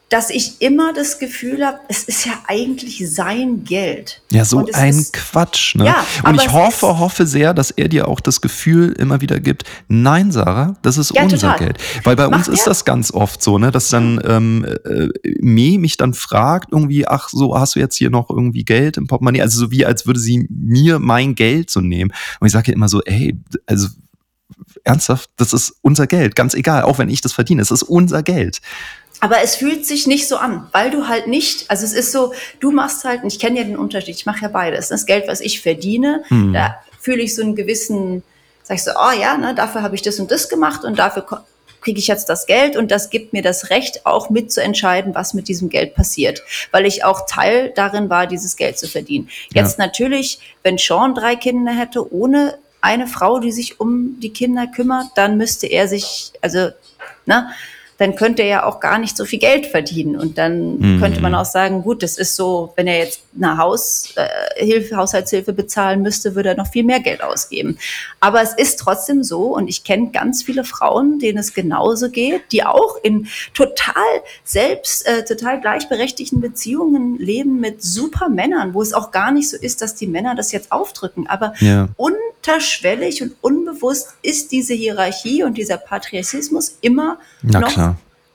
[0.09, 4.21] dass ich immer das Gefühl habe, es ist ja eigentlich sein Geld.
[4.31, 5.75] Ja, so ein ist, Quatsch.
[5.75, 5.85] Ne?
[5.85, 9.63] Ja, und ich hoffe, hoffe sehr, dass er dir auch das Gefühl immer wieder gibt,
[9.89, 11.59] nein, Sarah, das ist ja, unser total.
[11.59, 11.77] Geld.
[12.03, 12.71] Weil bei Macht uns ist er?
[12.71, 15.09] das ganz oft so, ne, dass dann ähm, äh,
[15.41, 19.07] Me mich dann fragt, irgendwie, ach so, hast du jetzt hier noch irgendwie Geld im
[19.07, 19.41] Portemonnaie?
[19.41, 22.13] Also so wie, als würde sie mir mein Geld so nehmen.
[22.39, 23.89] Und ich sage immer so, ey, also
[24.83, 28.23] ernsthaft, das ist unser Geld, ganz egal, auch wenn ich das verdiene, es ist unser
[28.23, 28.61] Geld.
[29.19, 32.33] Aber es fühlt sich nicht so an, weil du halt nicht, also es ist so,
[32.59, 34.89] du machst halt, und ich kenne ja den Unterschied, ich mache ja beides.
[34.89, 36.53] Das Geld, was ich verdiene, hm.
[36.53, 38.23] da fühle ich so einen gewissen,
[38.63, 41.25] sag ich so, oh ja, ne, dafür habe ich das und das gemacht und dafür
[41.81, 45.47] kriege ich jetzt das Geld und das gibt mir das Recht, auch mitzuentscheiden, was mit
[45.47, 49.29] diesem Geld passiert, weil ich auch Teil darin war, dieses Geld zu verdienen.
[49.53, 49.85] Jetzt ja.
[49.85, 55.07] natürlich, wenn Sean drei Kinder hätte, ohne eine Frau, die sich um die Kinder kümmert,
[55.15, 56.69] dann müsste er sich, also,
[57.25, 57.49] ne,
[57.97, 60.15] dann könnte er ja auch gar nicht so viel Geld verdienen.
[60.15, 60.99] Und dann mhm.
[60.99, 65.53] könnte man auch sagen, gut, das ist so, wenn er jetzt eine Haushilfe, äh, Haushaltshilfe
[65.53, 67.77] bezahlen müsste, würde er noch viel mehr Geld ausgeben.
[68.19, 72.51] Aber es ist trotzdem so, und ich kenne ganz viele Frauen, denen es genauso geht,
[72.51, 73.93] die auch in total
[74.43, 79.57] selbst, äh, total gleichberechtigten Beziehungen leben mit super Männern, wo es auch gar nicht so
[79.57, 81.27] ist, dass die Männer das jetzt aufdrücken.
[81.27, 81.89] Aber ja.
[81.97, 87.86] unterschwellig und unbewusst ist diese Hierarchie und dieser Patriarchismus immer Na, noch klar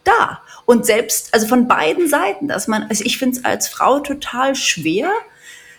[0.05, 0.40] da.
[0.64, 4.55] Und selbst, also von beiden Seiten, dass man, also ich finde es als Frau total
[4.55, 5.11] schwer,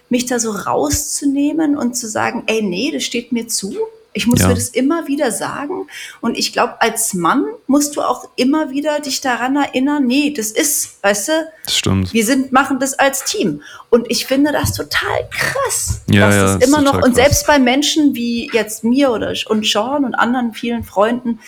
[0.09, 3.75] mich da so rauszunehmen und zu sagen, ey, nee, das steht mir zu.
[4.13, 4.47] Ich muss ja.
[4.47, 5.87] mir das immer wieder sagen.
[6.21, 10.51] Und ich glaube, als Mann musst du auch immer wieder dich daran erinnern, nee, das
[10.51, 11.31] ist, weißt du,
[11.65, 12.13] das stimmt.
[12.13, 13.63] wir sind, machen das als Team.
[13.89, 16.01] Und ich finde das total krass.
[16.07, 17.05] Ja, dass ja, es immer noch, krass.
[17.05, 21.39] und selbst bei Menschen wie jetzt mir oder und Sean und anderen vielen Freunden,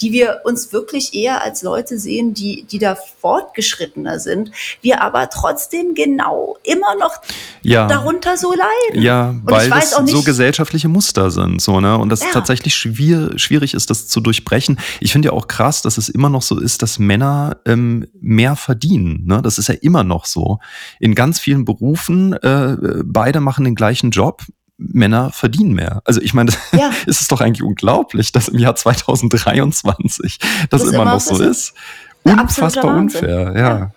[0.00, 4.50] die wir uns wirklich eher als Leute sehen, die, die da fortgeschrittener sind,
[4.82, 7.20] wir aber trotzdem genau immer noch
[7.62, 7.86] ja.
[7.86, 9.02] darunter so leiden.
[9.02, 11.96] Ja, weil das so gesellschaftliche Muster sind, so, ne?
[11.98, 12.28] Und das ja.
[12.32, 14.78] tatsächlich schwierig, schwierig ist, das zu durchbrechen.
[15.00, 18.56] Ich finde ja auch krass, dass es immer noch so ist, dass Männer ähm, mehr
[18.56, 19.24] verdienen.
[19.26, 19.42] Ne?
[19.42, 20.58] Das ist ja immer noch so.
[21.00, 24.42] In ganz vielen Berufen, äh, beide machen den gleichen Job,
[24.76, 26.02] Männer verdienen mehr.
[26.04, 26.90] Also ich meine, ja.
[27.06, 30.38] ist es doch eigentlich unglaublich, dass im Jahr 2023
[30.70, 31.74] das, das immer, noch so ist.
[32.22, 33.78] Unfassbar unfair, ja.
[33.78, 33.90] ja.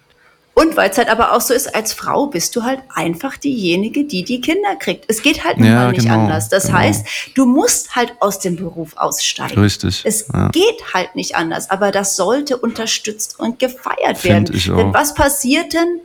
[0.57, 4.05] Und weil es halt aber auch so ist, als Frau bist du halt einfach diejenige,
[4.05, 5.05] die die Kinder kriegt.
[5.07, 6.49] Es geht halt nun ja, mal nicht genau, anders.
[6.49, 6.79] Das genau.
[6.79, 7.05] heißt,
[7.35, 9.61] du musst halt aus dem Beruf aussteigen.
[9.61, 10.01] Richtig.
[10.03, 10.49] Es ja.
[10.49, 11.69] geht halt nicht anders.
[11.69, 14.55] Aber das sollte unterstützt und gefeiert Find werden.
[14.55, 14.77] Ich auch.
[14.77, 16.01] Denn was passiert denn,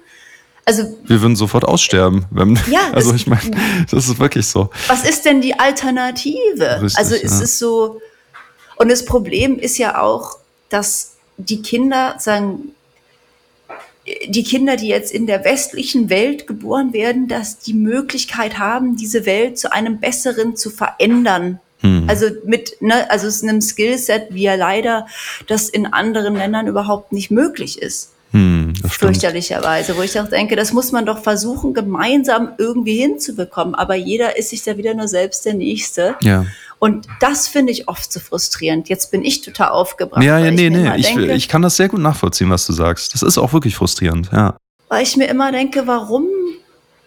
[0.65, 2.27] also, wir würden sofort aussterben.
[2.31, 3.51] Wenn, ja, also ich meine,
[3.91, 4.71] das ist wirklich so.
[4.87, 6.83] Was ist denn die Alternative?
[6.83, 7.45] Richtig, also ist ja.
[7.45, 8.01] es so,
[8.77, 10.39] und das Problem ist ja auch,
[10.69, 12.75] dass die Kinder sagen,
[14.27, 19.27] die Kinder, die jetzt in der westlichen Welt geboren werden, dass die Möglichkeit haben, diese
[19.27, 21.61] Welt zu einem besseren zu verändern.
[21.81, 22.07] Hm.
[22.09, 25.07] Also mit, ne, also es ist einem Skillset, wie ja leider
[25.47, 28.11] das in anderen Ländern überhaupt nicht möglich ist.
[29.07, 33.75] Fürchterlicherweise, wo ich auch denke, das muss man doch versuchen, gemeinsam irgendwie hinzubekommen.
[33.75, 36.17] Aber jeder ist sich da wieder nur selbst der Nächste.
[36.21, 36.47] Ja.
[36.79, 38.89] Und das finde ich oft so frustrierend.
[38.89, 40.25] Jetzt bin ich total aufgebracht.
[40.25, 40.97] Ja, ja, nee, nee.
[40.97, 43.15] Ich, denke, ich kann das sehr gut nachvollziehen, was du sagst.
[43.15, 44.57] Das ist auch wirklich frustrierend, ja.
[44.89, 46.27] Weil ich mir immer denke, warum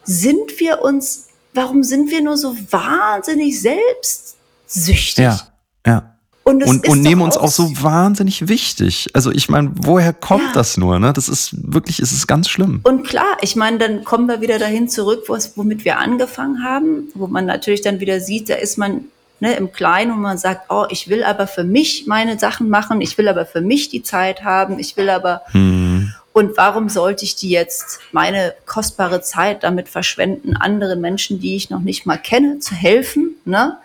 [0.03, 5.25] sind wir uns, warum sind wir nur so wahnsinnig selbst süchtig.
[5.25, 5.39] Ja,
[5.85, 6.14] ja.
[6.47, 9.09] Und, und, und nehmen uns auch so wahnsinnig wichtig.
[9.13, 10.53] Also ich meine, woher kommt ja.
[10.53, 10.99] das nur?
[10.99, 11.11] Ne?
[11.11, 12.81] Das ist wirklich, ist es ganz schlimm.
[12.83, 17.25] Und klar, ich meine, dann kommen wir wieder dahin zurück, womit wir angefangen haben, wo
[17.25, 19.05] man natürlich dann wieder sieht, da ist man
[19.39, 23.01] ne, im Kleinen und man sagt, oh, ich will aber für mich meine Sachen machen,
[23.01, 26.13] ich will aber für mich die Zeit haben, ich will aber hm.
[26.31, 31.71] und warum sollte ich die jetzt meine kostbare Zeit damit verschwenden, anderen Menschen, die ich
[31.71, 33.77] noch nicht mal kenne, zu helfen, ne?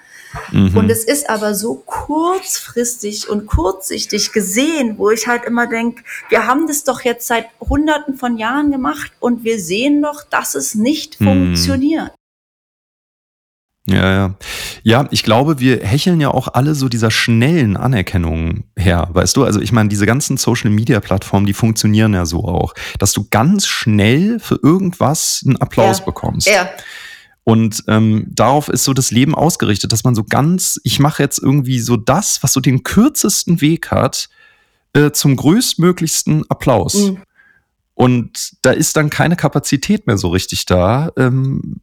[0.53, 0.77] Mhm.
[0.77, 6.47] Und es ist aber so kurzfristig und kurzsichtig gesehen, wo ich halt immer denke, wir
[6.47, 10.75] haben das doch jetzt seit Hunderten von Jahren gemacht und wir sehen doch, dass es
[10.75, 11.25] nicht mhm.
[11.25, 12.13] funktioniert.
[13.87, 14.35] Ja, ja.
[14.83, 19.45] Ja, ich glaube, wir hecheln ja auch alle so dieser schnellen Anerkennung her, weißt du?
[19.45, 24.39] Also ich meine, diese ganzen Social-Media-Plattformen, die funktionieren ja so auch, dass du ganz schnell
[24.39, 26.05] für irgendwas einen Applaus ja.
[26.05, 26.47] bekommst.
[26.47, 26.71] Ja.
[27.45, 31.39] Und ähm, darauf ist so das Leben ausgerichtet, dass man so ganz, ich mache jetzt
[31.39, 34.29] irgendwie so das, was so den kürzesten Weg hat,
[34.93, 36.95] äh, zum größtmöglichsten Applaus.
[36.95, 37.23] Mhm.
[38.01, 41.77] Und da ist dann keine Kapazität mehr so richtig da, ähm,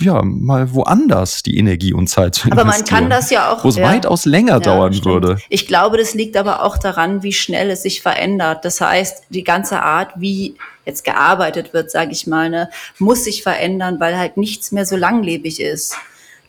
[0.00, 2.68] ja, mal woanders die Energie und Zeit zu investieren.
[2.68, 3.62] Aber man kann das ja auch.
[3.62, 5.06] Wo es ja, weitaus länger ja, dauern stimmt.
[5.06, 5.38] würde.
[5.48, 8.64] Ich glaube, das liegt aber auch daran, wie schnell es sich verändert.
[8.64, 10.56] Das heißt, die ganze Art, wie
[10.90, 14.96] jetzt gearbeitet wird, sage ich mal, ne, muss sich verändern, weil halt nichts mehr so
[14.96, 15.94] langlebig ist.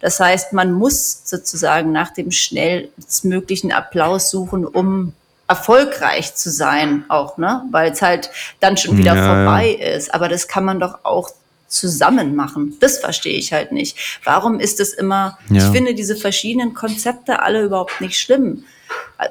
[0.02, 5.14] Das heißt, man muss sozusagen nach dem schnellstmöglichen Applaus suchen, um
[5.48, 7.64] erfolgreich zu sein auch, ne?
[7.72, 8.32] Weil es halt
[8.62, 10.14] dann schon wieder ja, vorbei ist.
[10.14, 11.30] Aber das kann man doch auch
[11.72, 12.78] zusammen machen.
[12.80, 13.98] Das verstehe ich halt nicht.
[14.24, 15.58] Warum ist es immer, ja.
[15.58, 18.66] ich finde diese verschiedenen Konzepte alle überhaupt nicht schlimm.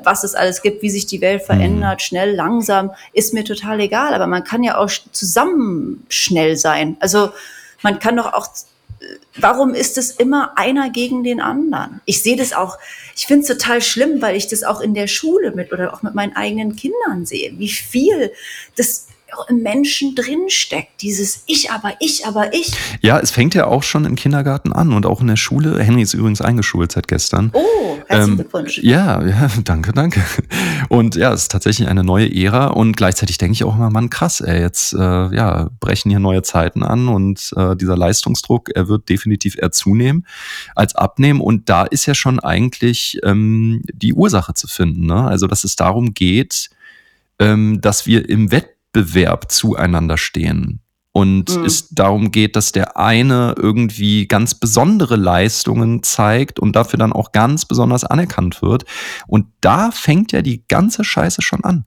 [0.02, 2.04] Was es alles gibt, wie sich die Welt verändert, mhm.
[2.04, 4.14] schnell, langsam, ist mir total egal.
[4.14, 6.96] Aber man kann ja auch zusammen schnell sein.
[7.00, 7.30] Also
[7.82, 8.48] man kann doch auch
[9.36, 12.00] warum ist es immer einer gegen den anderen?
[12.04, 12.78] Ich sehe das auch,
[13.16, 16.02] ich finde es total schlimm, weil ich das auch in der Schule mit oder auch
[16.02, 18.32] mit meinen eigenen Kindern sehe, wie viel
[18.76, 19.06] das
[19.48, 22.72] im Menschen drinsteckt, dieses Ich, aber ich, aber ich.
[23.00, 25.82] Ja, es fängt ja auch schon im Kindergarten an und auch in der Schule.
[25.82, 27.50] Henry ist übrigens eingeschult seit gestern.
[27.52, 28.78] Oh, herzlichen ähm, Glückwunsch.
[28.78, 30.22] Ja, ja, danke, danke.
[30.88, 34.10] Und ja, es ist tatsächlich eine neue Ära und gleichzeitig denke ich auch immer, Mann,
[34.10, 38.88] krass, ey, jetzt äh, ja, brechen hier neue Zeiten an und äh, dieser Leistungsdruck, er
[38.88, 40.26] wird definitiv eher zunehmen
[40.74, 45.06] als abnehmen und da ist ja schon eigentlich ähm, die Ursache zu finden.
[45.06, 45.24] Ne?
[45.24, 46.70] Also, dass es darum geht,
[47.38, 50.80] ähm, dass wir im Wettbewerb Wettbewerb zueinander stehen
[51.12, 51.64] und mhm.
[51.64, 57.32] es darum geht, dass der eine irgendwie ganz besondere Leistungen zeigt und dafür dann auch
[57.32, 58.84] ganz besonders anerkannt wird.
[59.26, 61.84] Und da fängt ja die ganze Scheiße schon an.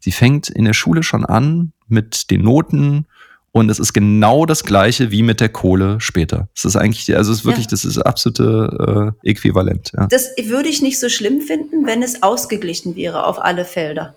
[0.00, 3.06] Sie fängt in der Schule schon an mit den Noten
[3.52, 6.48] und es ist genau das gleiche wie mit der Kohle später.
[6.54, 7.70] Es ist eigentlich, also es ist wirklich, ja.
[7.70, 9.92] das ist absolute äh, Äquivalent.
[9.96, 10.06] Ja.
[10.08, 14.14] Das würde ich nicht so schlimm finden, wenn es ausgeglichen wäre auf alle Felder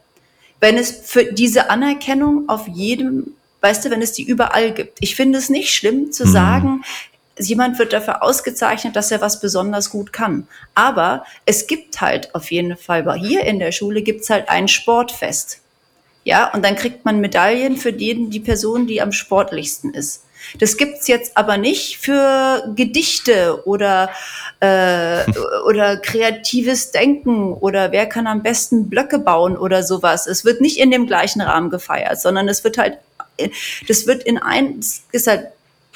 [0.62, 5.00] wenn es für diese Anerkennung auf jedem, weißt du, wenn es die überall gibt.
[5.02, 6.32] Ich finde es nicht schlimm zu mhm.
[6.32, 6.84] sagen,
[7.40, 10.48] jemand wird dafür ausgezeichnet, dass er was besonders gut kann.
[10.76, 14.68] Aber es gibt halt auf jeden Fall, hier in der Schule gibt es halt ein
[14.68, 15.60] Sportfest.
[16.24, 20.24] Ja, und dann kriegt man Medaillen für jeden, die Person, die am sportlichsten ist.
[20.60, 24.10] Das gibt's jetzt aber nicht für Gedichte oder,
[24.60, 25.24] äh,
[25.68, 30.28] oder kreatives Denken oder wer kann am besten Blöcke bauen oder sowas.
[30.28, 32.98] Es wird nicht in dem gleichen Rahmen gefeiert, sondern es wird halt,
[33.88, 35.48] das wird in ein, das ist halt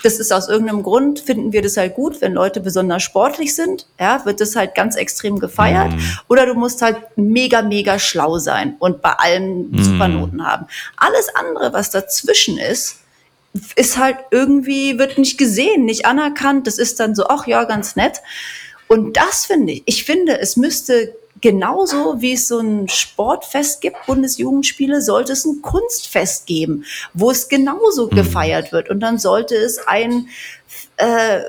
[0.04, 3.88] das ist aus irgendeinem Grund, finden wir das halt gut, wenn Leute besonders sportlich sind,
[4.00, 5.94] ja, wird das halt ganz extrem gefeiert.
[5.94, 6.20] Mhm.
[6.28, 9.84] Oder du musst halt mega, mega schlau sein und bei allen mhm.
[9.84, 10.68] Supernoten haben.
[10.98, 12.98] Alles andere, was dazwischen ist,
[13.76, 16.68] ist halt irgendwie, wird nicht gesehen, nicht anerkannt.
[16.68, 18.22] Das ist dann so, ach ja, ganz nett.
[18.88, 23.98] Und das finde ich, ich finde, es müsste genauso wie es so ein Sportfest gibt,
[24.06, 28.16] Bundesjugendspiele, sollte es ein Kunstfest geben, wo es genauso mhm.
[28.16, 28.90] gefeiert wird.
[28.90, 30.28] Und dann sollte es ein,
[30.98, 31.42] äh,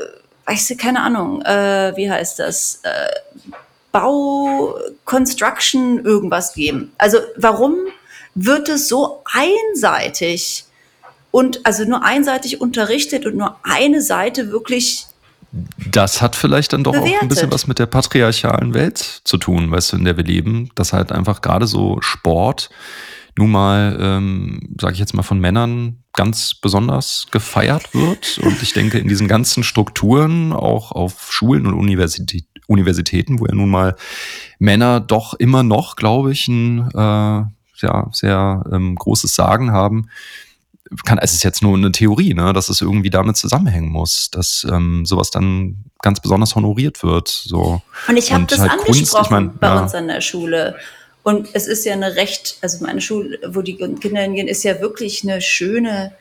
[0.44, 2.80] weißt du, keine Ahnung, äh, wie heißt das?
[2.82, 3.50] Äh,
[3.92, 6.92] Bau, Construction, irgendwas geben.
[6.98, 7.76] Also warum
[8.34, 10.65] wird es so einseitig
[11.30, 15.06] und also nur einseitig unterrichtet und nur eine Seite wirklich
[15.90, 17.16] das hat vielleicht dann doch bewertet.
[17.16, 20.24] auch ein bisschen was mit der patriarchalen Welt zu tun, weißt du, in der wir
[20.24, 22.68] leben, dass halt einfach gerade so Sport
[23.38, 28.38] nun mal, ähm, sage ich jetzt mal, von Männern ganz besonders gefeiert wird.
[28.38, 33.54] Und ich denke, in diesen ganzen Strukturen, auch auf Schulen und Universität, Universitäten, wo ja
[33.54, 33.94] nun mal
[34.58, 37.44] Männer doch immer noch, glaube ich, ein äh,
[37.78, 40.08] ja, sehr ähm, großes Sagen haben,
[41.04, 44.66] kann, es ist jetzt nur eine Theorie, ne, dass es irgendwie damit zusammenhängen muss, dass
[44.70, 47.28] ähm, sowas dann ganz besonders honoriert wird.
[47.28, 47.82] So.
[48.08, 49.82] Und ich habe das halt angesprochen Kunst, ich mein, bei ja.
[49.82, 50.76] uns an der Schule.
[51.22, 54.80] Und es ist ja eine recht, also meine Schule, wo die Kinder hingehen, ist ja
[54.80, 56.12] wirklich eine schöne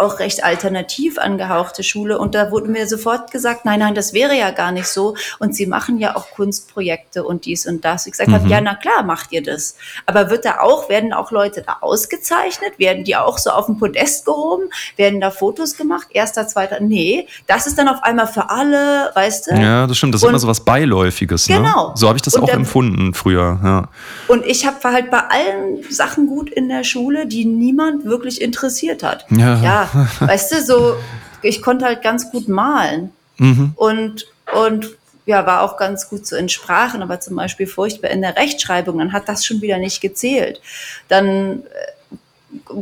[0.00, 2.18] auch recht alternativ angehauchte Schule.
[2.18, 5.14] Und da wurde mir sofort gesagt, nein, nein, das wäre ja gar nicht so.
[5.38, 8.06] Und sie machen ja auch Kunstprojekte und dies und das.
[8.06, 8.34] Ich gesagt mhm.
[8.34, 9.76] habe, ja, na klar, macht ihr das.
[10.06, 12.78] Aber wird da auch, werden auch Leute da ausgezeichnet?
[12.78, 14.64] Werden die auch so auf den Podest gehoben?
[14.96, 16.08] Werden da Fotos gemacht?
[16.10, 16.80] Erster, zweiter?
[16.80, 19.54] Nee, das ist dann auf einmal für alle, weißt du?
[19.54, 20.14] Ja, das stimmt.
[20.14, 21.48] Das ist und, immer so was Beiläufiges.
[21.48, 21.56] Ne?
[21.56, 21.92] Genau.
[21.94, 23.60] So habe ich das und auch dann, empfunden früher.
[23.62, 23.88] Ja.
[24.28, 29.02] Und ich habe halt bei allen Sachen gut in der Schule, die niemand wirklich interessiert
[29.02, 29.26] hat.
[29.30, 29.62] Ja.
[29.62, 29.89] ja
[30.20, 30.96] weißt du, so,
[31.42, 33.12] ich konnte halt ganz gut malen.
[33.38, 33.72] Mhm.
[33.76, 34.90] Und, und
[35.26, 38.98] ja, war auch ganz gut so in Sprachen, aber zum Beispiel furchtbar in der Rechtschreibung,
[38.98, 40.60] dann hat das schon wieder nicht gezählt.
[41.08, 41.99] Dann äh,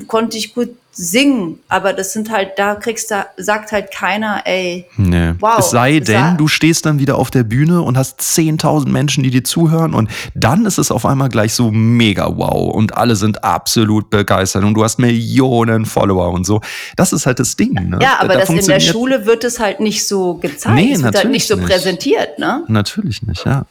[0.06, 4.86] konnte ich gut singen, aber das sind halt, da kriegst du, sagt halt keiner, ey,
[4.96, 5.32] nee.
[5.38, 5.60] wow.
[5.60, 9.30] Es sei denn, du stehst dann wieder auf der Bühne und hast 10.000 Menschen, die
[9.30, 13.44] dir zuhören und dann ist es auf einmal gleich so mega wow und alle sind
[13.44, 16.60] absolut begeistert und du hast Millionen Follower und so.
[16.96, 17.74] Das ist halt das Ding.
[17.74, 17.98] Ne?
[18.02, 21.02] Ja, aber da, das in der Schule wird es halt nicht so gezeigt, nee, es
[21.02, 21.68] wird halt nicht so nicht.
[21.68, 22.64] präsentiert, ne?
[22.66, 23.66] Natürlich nicht, ja.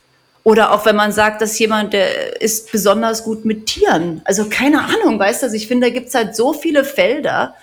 [0.47, 4.21] Oder auch wenn man sagt, dass jemand, der ist besonders gut mit Tieren.
[4.23, 7.55] Also keine Ahnung, weißt du, also ich finde, da gibt es halt so viele Felder,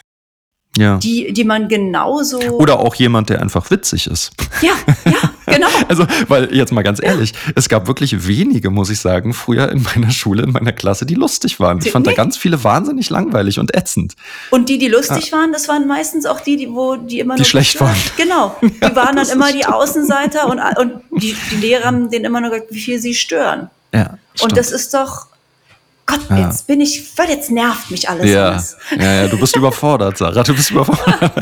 [0.77, 0.99] ja.
[0.99, 2.39] die, die man genauso.
[2.41, 4.33] Oder auch jemand, der einfach witzig ist.
[4.61, 4.73] Ja,
[5.05, 5.69] ja, genau.
[5.89, 7.53] also, weil jetzt mal ganz ehrlich, ja.
[7.55, 11.15] es gab wirklich wenige, muss ich sagen, früher in meiner Schule, in meiner Klasse, die
[11.15, 11.81] lustig waren.
[11.83, 12.13] Ich fand nee.
[12.13, 14.15] da ganz viele wahnsinnig langweilig und ätzend.
[14.51, 15.39] Und die, die lustig ja.
[15.39, 17.47] waren, das waren meistens auch die, die, wo die immer die nur.
[17.47, 17.95] schlecht waren.
[18.17, 18.57] Genau.
[18.63, 22.51] Die waren dann immer die Außenseiter und, und die, die Lehrer haben denen immer nur
[22.51, 23.71] gesagt, wie viel sie stören.
[23.93, 24.19] Ja.
[24.41, 25.27] Und das ist doch,
[26.07, 26.39] Gott, ja.
[26.47, 28.29] jetzt bin ich, jetzt nervt mich alles.
[28.31, 28.61] Ja,
[28.99, 31.33] ja, ja, du bist überfordert, Sarah, du bist überfordert.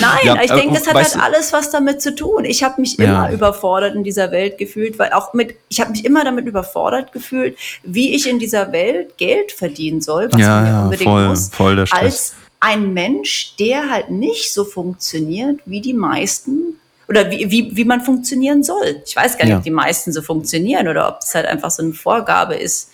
[0.00, 2.44] Nein, ja, ich denke, das hat halt alles was damit zu tun.
[2.44, 6.04] Ich habe mich immer überfordert in dieser Welt gefühlt, weil auch mit, ich habe mich
[6.04, 10.66] immer damit überfordert gefühlt, wie ich in dieser Welt Geld verdienen soll, was ja, man
[10.66, 12.02] ja unbedingt voll, muss, voll der Stress.
[12.02, 17.84] als ein Mensch, der halt nicht so funktioniert wie die meisten oder wie, wie, wie
[17.84, 19.02] man funktionieren soll.
[19.06, 21.82] Ich weiß gar nicht, ob die meisten so funktionieren oder ob es halt einfach so
[21.82, 22.89] eine Vorgabe ist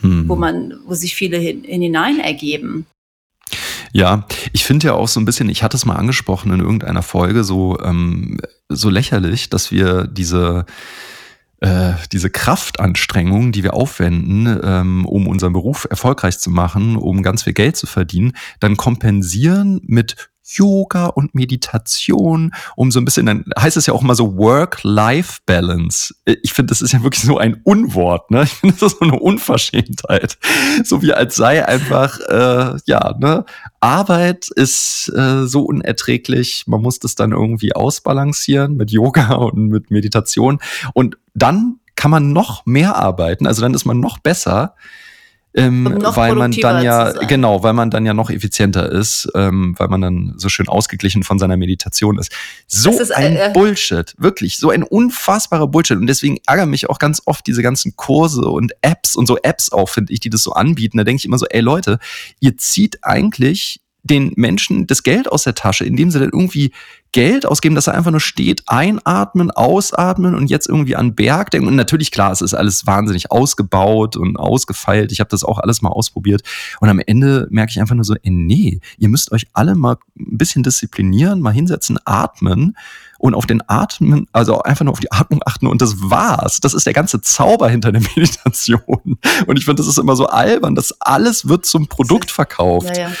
[0.00, 0.28] hm.
[0.28, 2.86] wo man, wo sich viele hin, hinein ergeben.
[3.92, 7.02] Ja, ich finde ja auch so ein bisschen, ich hatte es mal angesprochen in irgendeiner
[7.02, 8.38] Folge, so, ähm,
[8.68, 10.64] so lächerlich, dass wir diese,
[11.60, 17.42] äh, diese Kraftanstrengung, die wir aufwenden, ähm, um unseren Beruf erfolgreich zu machen, um ganz
[17.42, 23.44] viel Geld zu verdienen, dann kompensieren mit Yoga und Meditation, um so ein bisschen, dann
[23.58, 26.14] heißt es ja auch immer so Work-Life-Balance.
[26.24, 28.42] Ich finde, das ist ja wirklich so ein Unwort, ne?
[28.44, 30.38] Ich finde, das ist so eine Unverschämtheit.
[30.84, 33.44] So wie als sei einfach, äh, ja, ne?
[33.80, 39.90] Arbeit ist äh, so unerträglich, man muss das dann irgendwie ausbalancieren mit Yoga und mit
[39.90, 40.58] Meditation.
[40.94, 44.74] Und dann kann man noch mehr arbeiten, also dann ist man noch besser
[45.52, 49.88] ähm, weil man dann ja genau, weil man dann ja noch effizienter ist, ähm, weil
[49.88, 52.32] man dann so schön ausgeglichen von seiner Meditation ist.
[52.68, 56.98] So ist, ein äh, Bullshit, wirklich, so ein unfassbarer Bullshit und deswegen ärgern mich auch
[56.98, 60.42] ganz oft diese ganzen Kurse und Apps und so Apps auch finde ich, die das
[60.42, 60.98] so anbieten.
[60.98, 61.98] Da denke ich immer so, ey Leute,
[62.38, 66.72] ihr zieht eigentlich den Menschen das Geld aus der Tasche, indem sie dann irgendwie
[67.12, 71.66] Geld ausgeben, dass er einfach nur steht, einatmen, ausatmen und jetzt irgendwie an Berg denken.
[71.66, 75.10] Und natürlich, klar, es ist alles wahnsinnig ausgebaut und ausgefeilt.
[75.10, 76.42] Ich habe das auch alles mal ausprobiert.
[76.78, 79.96] Und am Ende merke ich einfach nur so, ey, nee, ihr müsst euch alle mal
[80.18, 82.76] ein bisschen disziplinieren, mal hinsetzen, atmen
[83.18, 86.60] und auf den Atmen, also einfach nur auf die Atmung achten und das war's.
[86.60, 89.18] Das ist der ganze Zauber hinter der Meditation.
[89.46, 92.96] Und ich finde, das ist immer so albern, dass alles wird zum Produkt verkauft.
[92.96, 93.12] Ja, ja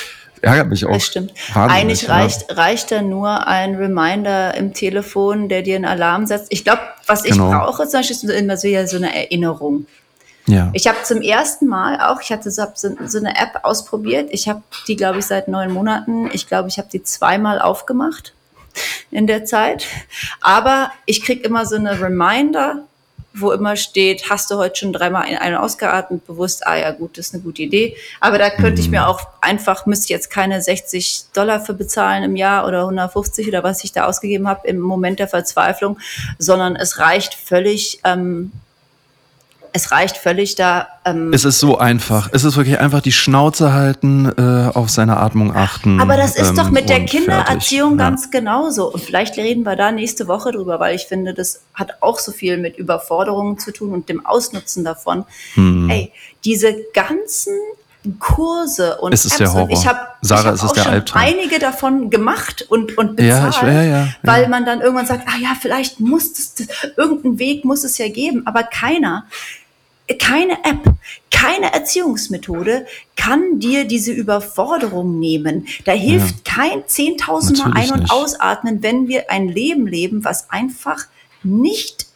[0.42, 0.92] ärgert mich auch.
[0.92, 1.32] Das stimmt.
[1.54, 6.46] Eigentlich reicht, reicht da nur ein Reminder im Telefon, der dir einen Alarm setzt.
[6.50, 7.50] Ich glaube, was ich genau.
[7.50, 9.86] brauche zum Beispiel, ist immer so, eine Erinnerung.
[10.46, 10.70] Ja.
[10.72, 14.28] Ich habe zum ersten Mal auch, ich hatte so, so eine App ausprobiert.
[14.32, 16.28] Ich habe die, glaube ich, seit neun Monaten.
[16.32, 18.34] Ich glaube, ich habe die zweimal aufgemacht
[19.10, 19.86] in der Zeit.
[20.40, 22.84] Aber ich kriege immer so eine Reminder,
[23.32, 27.28] wo immer steht, hast du heute schon dreimal einen ausgeatmet, bewusst, ah ja gut, das
[27.28, 27.96] ist eine gute Idee.
[28.20, 29.06] Aber da könnte ich mir mhm.
[29.06, 33.62] auch einfach, müsste ich jetzt keine 60 Dollar für bezahlen im Jahr oder 150 oder
[33.62, 35.98] was ich da ausgegeben habe im Moment der Verzweiflung,
[36.38, 38.52] sondern es reicht völlig, ähm,
[39.72, 40.88] es reicht völlig da.
[41.04, 42.28] Ähm, es ist so einfach.
[42.32, 46.00] Es ist wirklich einfach die Schnauze halten, äh, auf seine Atmung achten.
[46.00, 48.08] Aber das ist ähm, doch mit der Kindererziehung ja.
[48.10, 48.92] ganz genauso.
[48.92, 52.32] Und vielleicht reden wir da nächste Woche drüber, weil ich finde, das hat auch so
[52.32, 55.24] viel mit Überforderungen zu tun und dem Ausnutzen davon.
[55.54, 55.88] Hm.
[55.90, 56.12] Ey,
[56.44, 57.52] diese ganzen
[58.18, 59.38] Kurse und es ist Apps.
[59.38, 59.64] Der Horror.
[59.64, 61.22] Und ich habe Sarah, es ist der schon Albtraum.
[61.22, 64.08] einige davon gemacht und, und Ja, bezahlt, ich- ja, ja, ja.
[64.22, 66.54] weil man dann irgendwann sagt, ah ja, vielleicht muss es,
[66.96, 69.24] irgendeinen Weg muss es ja geben, aber keiner,
[70.18, 70.92] keine App,
[71.30, 72.86] keine Erziehungsmethode
[73.16, 75.66] kann dir diese Überforderung nehmen.
[75.84, 78.12] Da hilft kein zehntausendmal ein- und nicht.
[78.12, 81.04] ausatmen, wenn wir ein Leben leben, was einfach
[81.42, 82.06] nicht,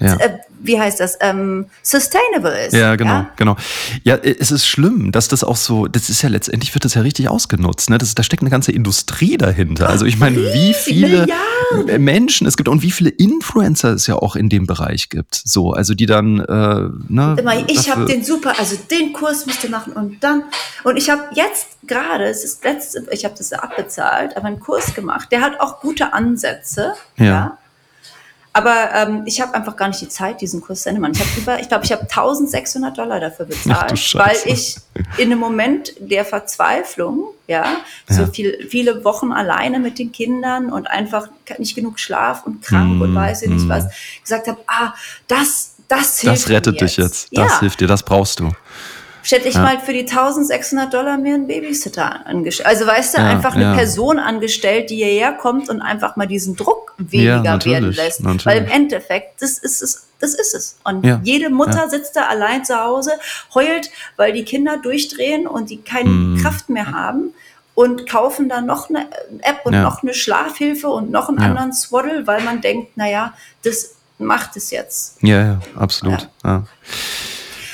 [0.00, 0.16] Ja.
[0.16, 2.72] äh, wie heißt das, ähm, sustainable ist.
[2.72, 3.56] Ja, genau, genau.
[4.02, 6.94] Ja, äh, es ist schlimm, dass das auch so, das ist ja letztendlich wird das
[6.94, 7.90] ja richtig ausgenutzt.
[7.90, 7.98] Ne?
[7.98, 9.90] Das, da steckt eine ganze Industrie dahinter.
[9.90, 11.26] Also ich meine, wie viele
[11.72, 12.02] Milliarden.
[12.04, 15.34] Menschen es gibt und wie viele Influencer es ja auch in dem Bereich gibt.
[15.44, 17.36] So, also die dann, äh, ne?
[17.38, 20.44] Immer, ich habe den super, also den Kurs müsst ihr machen und dann
[20.84, 24.60] und ich habe jetzt gerade, es ist letzte, ich habe das ja abbezahlt, aber einen
[24.60, 25.28] Kurs gemacht.
[25.30, 27.24] Der hat auch gute Ansätze, Ja.
[27.24, 27.58] ja.
[28.56, 31.14] Aber ähm, ich habe einfach gar nicht die Zeit, diesen Kurs zu Ende machen.
[31.14, 34.48] Ich habe über, ich glaube, ich habe 1600 Dollar dafür Ach bezahlt, weil Scheiße.
[34.48, 34.76] ich
[35.18, 37.66] in einem Moment der Verzweiflung, ja,
[38.08, 38.28] so Ja.
[38.28, 41.28] viel, viele Wochen alleine mit den Kindern und einfach
[41.58, 43.68] nicht genug Schlaf und krank und Mm, weiß ich nicht mm.
[43.68, 43.86] was,
[44.22, 44.94] gesagt habe, ah,
[45.26, 47.28] das, das hilft Das rettet mir dich jetzt.
[47.36, 47.60] Das ja.
[47.60, 48.52] hilft dir, das brauchst du.
[49.26, 49.62] Hätte ich Ja.
[49.62, 52.66] mal für die 1600 Dollar mir einen Babysitter angestellt.
[52.68, 53.74] Also weißt du, Ja, einfach eine ja.
[53.74, 58.20] Person angestellt, die hierher kommt und einfach mal diesen Druck weniger werden lässt.
[58.22, 58.46] natürlich.
[58.46, 60.06] Weil im Endeffekt, das ist es.
[60.20, 60.76] Das ist es.
[60.84, 63.12] Und jede Mutter sitzt da allein zu Hause,
[63.54, 66.38] heult, weil die Kinder durchdrehen und die keine Mm.
[66.42, 67.34] Kraft mehr haben
[67.74, 69.06] und kaufen dann noch eine
[69.42, 73.96] App und noch eine Schlafhilfe und noch einen anderen Swaddle, weil man denkt, naja, das
[74.18, 75.16] macht es jetzt.
[75.22, 76.28] Ja, ja, absolut.
[76.44, 76.64] Ja.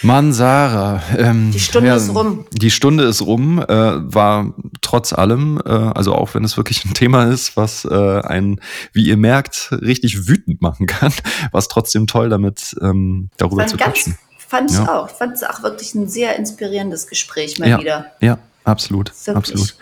[0.03, 1.03] Mann, Sarah.
[1.17, 2.47] Ähm, Die Stunde ja, ist rum.
[2.53, 6.95] Die Stunde ist rum, äh, war trotz allem, äh, also auch wenn es wirklich ein
[6.95, 8.61] Thema ist, was äh, einen,
[8.93, 11.13] wie ihr merkt, richtig wütend machen kann,
[11.53, 14.17] war es trotzdem toll, damit ähm, darüber zu quatschen.
[14.39, 14.95] fand ich Ja.
[15.03, 15.11] auch.
[15.11, 18.07] Fand es auch wirklich ein sehr inspirierendes Gespräch mal Ja, wieder.
[18.21, 19.37] ja, absolut, Wirklich.
[19.37, 19.75] absolut.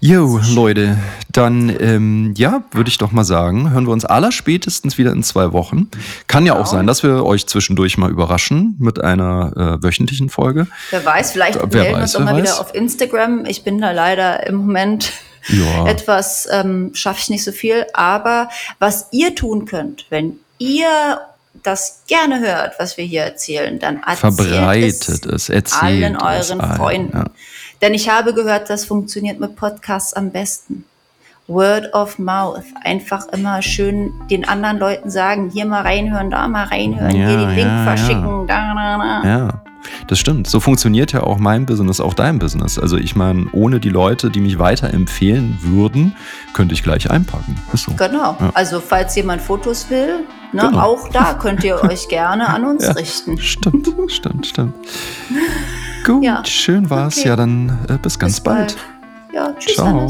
[0.00, 0.96] Jo, Leute,
[1.32, 5.52] dann ähm, ja, würde ich doch mal sagen, hören wir uns allerspätestens wieder in zwei
[5.52, 5.88] Wochen.
[6.28, 6.70] Kann ja auch Genau.
[6.70, 10.68] sein, dass wir euch zwischendurch mal überraschen mit einer äh, wöchentlichen Folge.
[10.90, 12.42] Wer weiß, vielleicht Wer melden wir uns auch wer mal weiß.
[12.42, 13.44] wieder auf Instagram.
[13.46, 15.12] Ich bin da leider im Moment
[15.48, 15.86] Ja.
[15.86, 17.86] etwas, ähm, schaffe ich nicht so viel.
[17.94, 21.20] Aber was ihr tun könnt, wenn ihr
[21.62, 26.60] das gerne hört, was wir hier erzählen, dann erzählt Verbreitet es, erzählt allen es euren
[26.60, 27.16] allen, Freunden.
[27.18, 27.24] ja.
[27.80, 30.84] Denn ich habe gehört, das funktioniert mit Podcasts am besten.
[31.46, 32.64] Word of Mouth.
[32.84, 37.36] Einfach immer schön den anderen Leuten sagen, hier mal reinhören, da mal reinhören, Ja, hier
[37.38, 39.28] den Link ja, verschicken, da, da, da.
[39.28, 39.62] Ja,
[40.08, 40.46] das stimmt.
[40.46, 42.78] So funktioniert ja auch mein Business, auch dein Business.
[42.78, 46.14] Also ich meine, ohne die Leute, die mich weiterempfehlen würden,
[46.52, 47.56] könnte ich gleich einpacken.
[47.72, 47.92] So.
[47.94, 48.36] Genau.
[48.38, 48.50] Ja.
[48.52, 50.80] Also falls jemand Fotos will, ne, Genau.
[50.80, 52.92] auch da könnt ihr euch gerne an uns Ja.
[52.92, 53.38] richten.
[53.38, 54.74] Stimmt, stimmt, stimmt.
[56.04, 56.44] Gut, Ja.
[56.44, 57.18] schön war's.
[57.18, 57.28] Okay.
[57.28, 58.76] Ja, dann äh, bis ganz Bis bald.
[59.32, 59.74] Ja, tschüss.
[59.76, 60.08] Ciao.